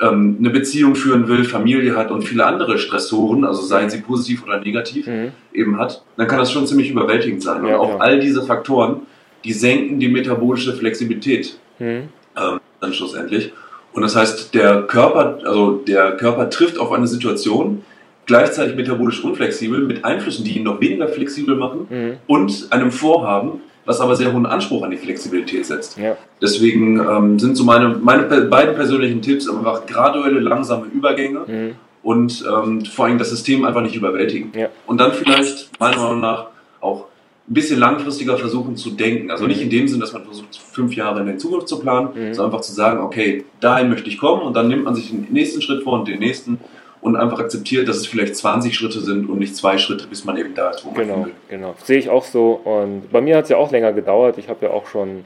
ähm, 0.00 0.36
eine 0.38 0.50
Beziehung 0.50 0.94
führen 0.94 1.28
will, 1.28 1.44
Familie 1.44 1.96
hat 1.96 2.10
und 2.10 2.22
viele 2.22 2.44
andere 2.44 2.78
Stressoren, 2.78 3.44
also 3.44 3.62
seien 3.62 3.90
sie 3.90 4.00
positiv 4.00 4.44
oder 4.44 4.60
negativ, 4.60 5.06
mhm. 5.06 5.32
eben 5.52 5.78
hat, 5.78 6.02
dann 6.16 6.26
kann 6.26 6.38
das 6.38 6.52
schon 6.52 6.66
ziemlich 6.66 6.90
überwältigend 6.90 7.42
sein. 7.42 7.64
Ja, 7.64 7.76
und 7.76 7.80
auch 7.80 7.90
ja. 7.90 7.96
all 7.98 8.20
diese 8.20 8.42
Faktoren, 8.42 9.02
die 9.44 9.52
senken 9.52 10.00
die 10.00 10.08
metabolische 10.08 10.74
Flexibilität 10.74 11.58
mhm. 11.78 12.08
ähm, 12.36 12.60
dann 12.80 12.92
schlussendlich. 12.92 13.52
Und 13.92 14.02
das 14.02 14.14
heißt, 14.14 14.54
der 14.54 14.82
Körper, 14.82 15.38
also 15.44 15.82
der 15.86 16.16
Körper 16.16 16.50
trifft 16.50 16.78
auf 16.78 16.92
eine 16.92 17.06
Situation, 17.06 17.82
gleichzeitig 18.26 18.76
metabolisch 18.76 19.24
unflexibel, 19.24 19.80
mit 19.80 20.04
Einflüssen, 20.04 20.44
die 20.44 20.58
ihn 20.58 20.64
noch 20.64 20.80
weniger 20.80 21.08
flexibel 21.08 21.56
machen 21.56 21.86
mhm. 21.88 22.12
und 22.26 22.66
einem 22.70 22.90
Vorhaben, 22.90 23.60
was 23.86 24.00
aber 24.00 24.16
sehr 24.16 24.32
hohen 24.32 24.46
Anspruch 24.46 24.82
an 24.82 24.90
die 24.90 24.96
Flexibilität 24.96 25.64
setzt. 25.64 25.96
Ja. 25.96 26.16
Deswegen 26.42 26.98
ähm, 26.98 27.38
sind 27.38 27.56
so 27.56 27.64
meine, 27.64 27.88
meine 27.88 28.24
beiden 28.24 28.74
persönlichen 28.74 29.22
Tipps 29.22 29.48
einfach 29.48 29.86
graduelle, 29.86 30.40
langsame 30.40 30.86
Übergänge 30.86 31.40
mhm. 31.46 31.74
und 32.02 32.44
ähm, 32.52 32.84
vor 32.84 33.06
allem 33.06 33.18
das 33.18 33.30
System 33.30 33.64
einfach 33.64 33.82
nicht 33.82 33.94
überwältigen. 33.94 34.52
Ja. 34.54 34.68
Und 34.86 34.98
dann 35.00 35.12
vielleicht, 35.12 35.70
meiner 35.80 35.96
Meinung 35.98 36.20
nach, 36.20 36.48
auch 36.80 37.06
ein 37.48 37.54
bisschen 37.54 37.78
langfristiger 37.78 38.36
versuchen 38.36 38.76
zu 38.76 38.90
denken. 38.90 39.30
Also 39.30 39.46
nicht 39.46 39.60
in 39.60 39.70
dem 39.70 39.86
Sinn, 39.86 40.00
dass 40.00 40.12
man 40.12 40.24
versucht, 40.24 40.56
fünf 40.56 40.96
Jahre 40.96 41.20
in 41.20 41.26
der 41.26 41.38
Zukunft 41.38 41.68
zu 41.68 41.78
planen, 41.78 42.08
mhm. 42.08 42.34
sondern 42.34 42.52
einfach 42.52 42.62
zu 42.62 42.72
sagen, 42.72 43.00
okay, 43.00 43.44
dahin 43.60 43.88
möchte 43.88 44.08
ich 44.08 44.18
kommen 44.18 44.42
und 44.42 44.54
dann 44.54 44.66
nimmt 44.66 44.84
man 44.84 44.96
sich 44.96 45.10
den 45.10 45.28
nächsten 45.30 45.62
Schritt 45.62 45.84
vor 45.84 46.00
und 46.00 46.08
den 46.08 46.18
nächsten 46.18 46.58
und 47.06 47.14
einfach 47.14 47.38
akzeptiert, 47.38 47.88
dass 47.88 47.98
es 47.98 48.06
vielleicht 48.08 48.34
20 48.34 48.74
Schritte 48.74 48.98
sind 48.98 49.28
und 49.28 49.38
nicht 49.38 49.54
zwei 49.54 49.78
Schritte, 49.78 50.08
bis 50.08 50.24
man 50.24 50.36
eben 50.36 50.54
da 50.54 50.70
ist, 50.70 50.84
wo 50.84 50.90
man 50.90 51.06
genau, 51.06 51.24
will. 51.26 51.32
Genau, 51.48 51.74
sehe 51.84 51.98
ich 51.98 52.10
auch 52.10 52.24
so. 52.24 52.60
Und 52.64 53.12
bei 53.12 53.20
mir 53.20 53.36
hat 53.36 53.44
es 53.44 53.50
ja 53.50 53.58
auch 53.58 53.70
länger 53.70 53.92
gedauert. 53.92 54.38
Ich 54.38 54.48
habe 54.48 54.66
ja 54.66 54.72
auch 54.72 54.88
schon, 54.88 55.24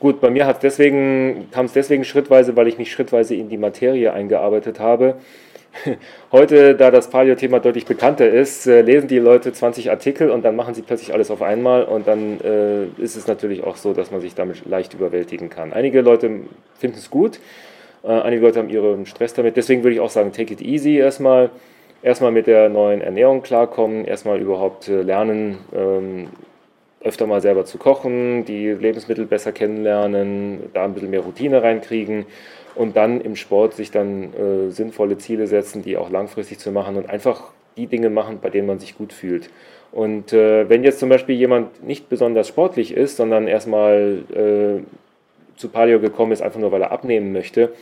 gut, 0.00 0.20
bei 0.20 0.28
mir 0.28 0.44
hat 0.44 0.64
deswegen, 0.64 1.46
kam 1.52 1.66
es 1.66 1.72
deswegen 1.72 2.04
schrittweise, 2.04 2.56
weil 2.56 2.66
ich 2.66 2.78
mich 2.78 2.90
schrittweise 2.90 3.36
in 3.36 3.48
die 3.48 3.58
Materie 3.58 4.12
eingearbeitet 4.12 4.80
habe. 4.80 5.18
Heute, 6.32 6.74
da 6.74 6.90
das 6.90 7.10
Paleo-Thema 7.10 7.60
deutlich 7.60 7.86
bekannter 7.86 8.28
ist, 8.28 8.66
äh, 8.66 8.82
lesen 8.82 9.06
die 9.06 9.20
Leute 9.20 9.52
20 9.52 9.88
Artikel 9.88 10.30
und 10.30 10.44
dann 10.44 10.56
machen 10.56 10.74
sie 10.74 10.82
plötzlich 10.82 11.14
alles 11.14 11.30
auf 11.30 11.42
einmal 11.42 11.84
und 11.84 12.08
dann 12.08 12.40
äh, 12.40 12.86
ist 13.00 13.14
es 13.14 13.28
natürlich 13.28 13.62
auch 13.62 13.76
so, 13.76 13.92
dass 13.92 14.10
man 14.10 14.20
sich 14.20 14.34
damit 14.34 14.66
leicht 14.66 14.94
überwältigen 14.94 15.48
kann. 15.48 15.72
Einige 15.72 16.00
Leute 16.00 16.40
finden 16.76 16.98
es 16.98 17.08
gut, 17.08 17.38
äh, 18.02 18.08
einige 18.08 18.42
Leute 18.42 18.58
haben 18.58 18.70
ihren 18.70 19.06
Stress 19.06 19.34
damit. 19.34 19.56
Deswegen 19.56 19.82
würde 19.82 19.94
ich 19.94 20.00
auch 20.00 20.10
sagen, 20.10 20.32
take 20.32 20.52
it 20.52 20.60
easy 20.60 20.96
erstmal. 20.96 21.50
Erstmal 22.02 22.32
mit 22.32 22.46
der 22.46 22.70
neuen 22.70 23.02
Ernährung 23.02 23.42
klarkommen, 23.42 24.06
erstmal 24.06 24.40
überhaupt 24.40 24.88
äh, 24.88 25.02
lernen, 25.02 25.58
ähm, 25.74 26.28
öfter 27.02 27.26
mal 27.26 27.42
selber 27.42 27.66
zu 27.66 27.76
kochen, 27.76 28.44
die 28.46 28.70
Lebensmittel 28.70 29.26
besser 29.26 29.52
kennenlernen, 29.52 30.70
da 30.72 30.84
ein 30.84 30.94
bisschen 30.94 31.10
mehr 31.10 31.20
Routine 31.20 31.62
reinkriegen 31.62 32.26
und 32.74 32.96
dann 32.96 33.20
im 33.20 33.36
Sport 33.36 33.74
sich 33.74 33.90
dann 33.90 34.32
äh, 34.34 34.70
sinnvolle 34.70 35.18
Ziele 35.18 35.46
setzen, 35.46 35.82
die 35.82 35.96
auch 35.96 36.10
langfristig 36.10 36.58
zu 36.58 36.72
machen 36.72 36.96
und 36.96 37.08
einfach 37.10 37.52
die 37.76 37.86
Dinge 37.86 38.10
machen, 38.10 38.38
bei 38.40 38.50
denen 38.50 38.66
man 38.66 38.78
sich 38.78 38.96
gut 38.96 39.12
fühlt. 39.12 39.50
Und 39.92 40.32
äh, 40.32 40.68
wenn 40.68 40.84
jetzt 40.84 41.00
zum 41.00 41.08
Beispiel 41.08 41.34
jemand 41.34 41.84
nicht 41.84 42.08
besonders 42.08 42.48
sportlich 42.48 42.94
ist, 42.94 43.16
sondern 43.16 43.48
erstmal 43.48 44.22
äh, 44.32 44.82
zu 45.60 45.68
Paleo 45.68 46.00
gekommen 46.00 46.32
ist, 46.32 46.42
einfach 46.42 46.58
nur 46.58 46.72
weil 46.72 46.82
er 46.82 46.90
abnehmen 46.90 47.32
möchte, 47.32 47.72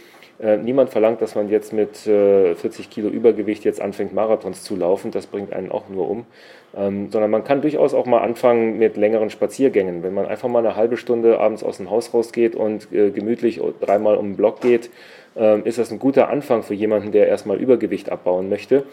äh, 0.40 0.56
niemand 0.56 0.90
verlangt, 0.90 1.20
dass 1.20 1.34
man 1.34 1.48
jetzt 1.48 1.72
mit 1.72 1.96
40 1.96 2.06
äh, 2.06 2.88
Kilo 2.88 3.08
Übergewicht 3.08 3.64
jetzt 3.64 3.80
anfängt, 3.80 4.14
Marathons 4.14 4.62
zu 4.62 4.76
laufen. 4.76 5.10
Das 5.10 5.26
bringt 5.26 5.52
einen 5.52 5.72
auch 5.72 5.88
nur 5.88 6.08
um. 6.08 6.26
Ähm, 6.76 7.10
sondern 7.10 7.30
man 7.30 7.44
kann 7.44 7.60
durchaus 7.60 7.94
auch 7.94 8.06
mal 8.06 8.20
anfangen 8.20 8.78
mit 8.78 8.96
längeren 8.96 9.30
Spaziergängen. 9.30 10.02
Wenn 10.02 10.14
man 10.14 10.26
einfach 10.26 10.48
mal 10.48 10.60
eine 10.60 10.76
halbe 10.76 10.96
Stunde 10.96 11.40
abends 11.40 11.64
aus 11.64 11.78
dem 11.78 11.90
Haus 11.90 12.14
rausgeht 12.14 12.54
und 12.54 12.92
äh, 12.92 13.10
gemütlich 13.10 13.60
dreimal 13.80 14.16
um 14.16 14.30
den 14.30 14.36
Block 14.36 14.60
geht, 14.60 14.90
äh, 15.34 15.60
ist 15.62 15.78
das 15.78 15.90
ein 15.90 15.98
guter 15.98 16.28
Anfang 16.28 16.62
für 16.62 16.74
jemanden, 16.74 17.10
der 17.10 17.26
erstmal 17.26 17.56
Übergewicht 17.56 18.12
abbauen 18.12 18.48
möchte. 18.48 18.84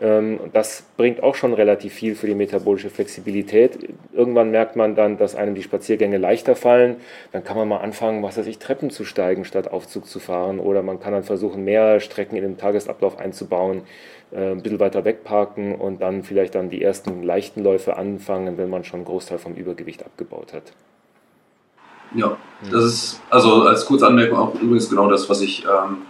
Ähm, 0.00 0.40
das 0.52 0.84
bringt 0.96 1.22
auch 1.22 1.34
schon 1.34 1.54
relativ 1.54 1.94
viel 1.94 2.14
für 2.14 2.26
die 2.26 2.34
metabolische 2.34 2.90
Flexibilität. 2.90 3.78
Irgendwann 4.12 4.50
merkt 4.50 4.76
man 4.76 4.94
dann, 4.94 5.16
dass 5.16 5.34
einem 5.34 5.54
die 5.54 5.62
Spaziergänge 5.62 6.18
leichter 6.18 6.54
fallen. 6.54 6.96
Dann 7.32 7.44
kann 7.44 7.56
man 7.56 7.68
mal 7.68 7.78
anfangen, 7.78 8.22
was 8.22 8.36
weiß 8.36 8.46
ich, 8.46 8.58
Treppen 8.58 8.90
zu 8.90 9.04
steigen, 9.04 9.44
statt 9.44 9.68
Aufzug 9.72 10.06
zu 10.06 10.18
fahren. 10.18 10.60
Oder 10.60 10.82
man 10.82 11.00
kann 11.00 11.12
dann 11.12 11.24
versuchen, 11.24 11.64
mehr 11.64 12.00
Strecken 12.00 12.36
in 12.36 12.42
den 12.42 12.58
Tagesablauf 12.58 13.18
einzubauen, 13.18 13.82
äh, 14.32 14.52
ein 14.52 14.62
bisschen 14.62 14.80
weiter 14.80 15.04
wegparken 15.04 15.74
und 15.74 16.02
dann 16.02 16.22
vielleicht 16.22 16.54
dann 16.54 16.68
die 16.68 16.82
ersten 16.82 17.22
leichten 17.22 17.62
Läufe 17.62 17.96
anfangen, 17.96 18.58
wenn 18.58 18.68
man 18.68 18.84
schon 18.84 18.98
einen 18.98 19.06
Großteil 19.06 19.38
vom 19.38 19.54
Übergewicht 19.54 20.04
abgebaut 20.04 20.52
hat. 20.52 20.72
Ja, 22.14 22.36
das 22.70 22.84
ist 22.84 23.20
also 23.30 23.62
als 23.62 23.84
kurze 23.84 24.06
Anmerkung 24.06 24.38
auch 24.38 24.54
übrigens 24.54 24.88
genau 24.88 25.10
das, 25.10 25.28
was 25.28 25.40
ich 25.40 25.64
ähm, 25.64 26.02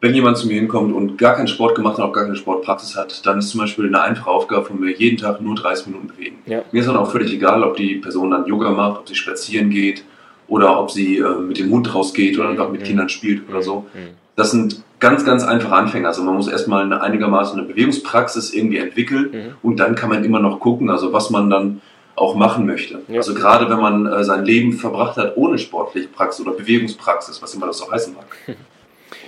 wenn 0.00 0.14
jemand 0.14 0.38
zu 0.38 0.46
mir 0.46 0.54
hinkommt 0.54 0.94
und 0.94 1.18
gar 1.18 1.36
keinen 1.36 1.48
Sport 1.48 1.74
gemacht 1.74 1.98
hat, 1.98 2.04
auch 2.04 2.12
gar 2.12 2.24
keine 2.24 2.36
Sportpraxis 2.36 2.96
hat, 2.96 3.24
dann 3.26 3.38
ist 3.38 3.50
zum 3.50 3.60
Beispiel 3.60 3.86
eine 3.86 4.00
einfache 4.00 4.30
Aufgabe 4.30 4.64
von 4.64 4.80
mir, 4.80 4.92
jeden 4.92 5.18
Tag 5.18 5.40
nur 5.40 5.54
30 5.54 5.88
Minuten 5.88 6.08
bewegen. 6.08 6.38
Ja. 6.46 6.62
Mir 6.72 6.80
ist 6.80 6.86
dann 6.86 6.96
auch 6.96 7.10
völlig 7.10 7.32
egal, 7.32 7.62
ob 7.62 7.76
die 7.76 7.96
Person 7.96 8.30
dann 8.30 8.46
Yoga 8.46 8.70
macht, 8.70 9.00
ob 9.00 9.08
sie 9.08 9.14
spazieren 9.14 9.68
geht 9.68 10.04
oder 10.48 10.80
ob 10.80 10.90
sie 10.90 11.18
äh, 11.18 11.38
mit 11.40 11.58
dem 11.58 11.70
Hund 11.70 11.94
rausgeht 11.94 12.38
oder 12.38 12.48
einfach 12.48 12.70
mit 12.70 12.80
mhm. 12.80 12.86
Kindern 12.86 13.08
spielt 13.10 13.48
oder 13.48 13.62
so. 13.62 13.86
Mhm. 13.92 14.16
Das 14.36 14.52
sind 14.52 14.82
ganz, 15.00 15.26
ganz 15.26 15.44
einfache 15.44 15.74
Anfänger. 15.74 16.08
Also 16.08 16.22
man 16.22 16.34
muss 16.34 16.48
erstmal 16.48 16.84
eine, 16.84 17.02
einigermaßen 17.02 17.58
eine 17.58 17.68
Bewegungspraxis 17.68 18.54
irgendwie 18.54 18.78
entwickeln 18.78 19.30
mhm. 19.32 19.54
und 19.62 19.80
dann 19.80 19.96
kann 19.96 20.08
man 20.08 20.24
immer 20.24 20.40
noch 20.40 20.60
gucken, 20.60 20.88
also 20.88 21.12
was 21.12 21.28
man 21.28 21.50
dann 21.50 21.82
auch 22.16 22.34
machen 22.34 22.64
möchte. 22.64 23.02
Ja. 23.08 23.18
Also 23.18 23.34
gerade 23.34 23.68
wenn 23.68 23.80
man 23.80 24.06
äh, 24.06 24.24
sein 24.24 24.46
Leben 24.46 24.72
verbracht 24.72 25.18
hat 25.18 25.36
ohne 25.36 25.58
sportliche 25.58 26.08
Praxis 26.08 26.46
oder 26.46 26.56
Bewegungspraxis, 26.56 27.42
was 27.42 27.54
immer 27.54 27.66
das 27.66 27.82
auch 27.82 27.92
heißen 27.92 28.14
mag. 28.14 28.26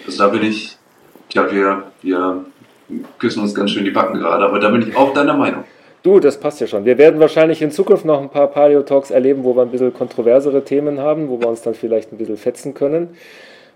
Also 0.06 0.18
da 0.18 0.28
bin 0.28 0.42
ich, 0.42 0.76
ja, 1.32 1.50
wir, 1.50 1.84
wir 2.02 2.44
küssen 3.18 3.42
uns 3.42 3.54
ganz 3.54 3.70
schön 3.70 3.84
die 3.84 3.90
Backen 3.90 4.18
gerade, 4.18 4.44
aber 4.44 4.58
da 4.58 4.70
bin 4.70 4.82
ich 4.82 4.96
auch 4.96 5.12
deiner 5.14 5.34
Meinung. 5.34 5.64
Du, 6.02 6.18
das 6.18 6.38
passt 6.40 6.60
ja 6.60 6.66
schon. 6.66 6.84
Wir 6.84 6.98
werden 6.98 7.20
wahrscheinlich 7.20 7.62
in 7.62 7.70
Zukunft 7.70 8.04
noch 8.04 8.20
ein 8.20 8.28
paar 8.28 8.48
Paleo-Talks 8.48 9.12
erleben, 9.12 9.44
wo 9.44 9.54
wir 9.54 9.62
ein 9.62 9.70
bisschen 9.70 9.94
kontroversere 9.94 10.64
Themen 10.64 10.98
haben, 10.98 11.28
wo 11.28 11.40
wir 11.40 11.48
uns 11.48 11.62
dann 11.62 11.74
vielleicht 11.74 12.12
ein 12.12 12.18
bisschen 12.18 12.36
fetzen 12.36 12.74
können. 12.74 13.10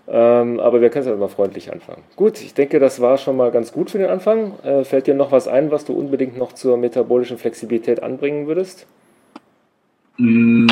Ähm, 0.09 0.59
aber 0.59 0.81
wir 0.81 0.89
können 0.89 1.05
es 1.05 1.09
ja 1.09 1.15
mal 1.15 1.27
freundlich 1.29 1.71
anfangen. 1.71 2.03
Gut, 2.15 2.41
ich 2.41 2.53
denke, 2.53 2.79
das 2.79 3.01
war 3.01 3.17
schon 3.17 3.37
mal 3.37 3.51
ganz 3.51 3.71
gut 3.71 3.91
für 3.91 3.97
den 3.97 4.09
Anfang. 4.09 4.59
Äh, 4.63 4.83
fällt 4.83 5.07
dir 5.07 5.13
noch 5.13 5.31
was 5.31 5.47
ein, 5.47 5.71
was 5.71 5.85
du 5.85 5.93
unbedingt 5.93 6.37
noch 6.37 6.53
zur 6.53 6.77
metabolischen 6.77 7.37
Flexibilität 7.37 8.03
anbringen 8.03 8.47
würdest? 8.47 8.87
Mm, 10.17 10.67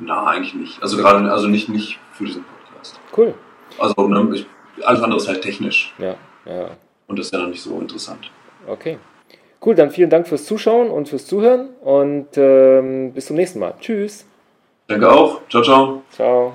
na, 0.00 0.26
eigentlich 0.26 0.54
nicht. 0.54 0.82
Also 0.82 0.96
gerade, 0.96 1.30
also 1.30 1.48
nicht, 1.48 1.68
nicht 1.68 1.98
für 2.12 2.24
diesen 2.24 2.44
Podcast. 2.44 3.00
Cool. 3.16 3.34
Also 3.78 4.08
ne, 4.08 4.28
ich, 4.34 4.46
alles 4.84 5.02
andere 5.02 5.20
ist 5.20 5.28
halt 5.28 5.42
technisch. 5.42 5.94
Ja, 5.98 6.16
ja. 6.46 6.70
Und 7.06 7.18
das 7.18 7.26
ist 7.26 7.32
ja 7.32 7.40
noch 7.40 7.48
nicht 7.48 7.62
so 7.62 7.78
interessant. 7.78 8.30
Okay. 8.66 8.98
Cool, 9.64 9.74
dann 9.74 9.90
vielen 9.90 10.10
Dank 10.10 10.26
fürs 10.26 10.44
Zuschauen 10.44 10.90
und 10.90 11.08
fürs 11.08 11.26
Zuhören 11.26 11.68
und 11.82 12.28
ähm, 12.36 13.12
bis 13.12 13.26
zum 13.26 13.36
nächsten 13.36 13.60
Mal. 13.60 13.74
Tschüss. 13.80 14.26
Danke 14.88 15.10
auch. 15.10 15.40
Ciao, 15.48 15.62
ciao. 15.62 16.02
Ciao. 16.10 16.54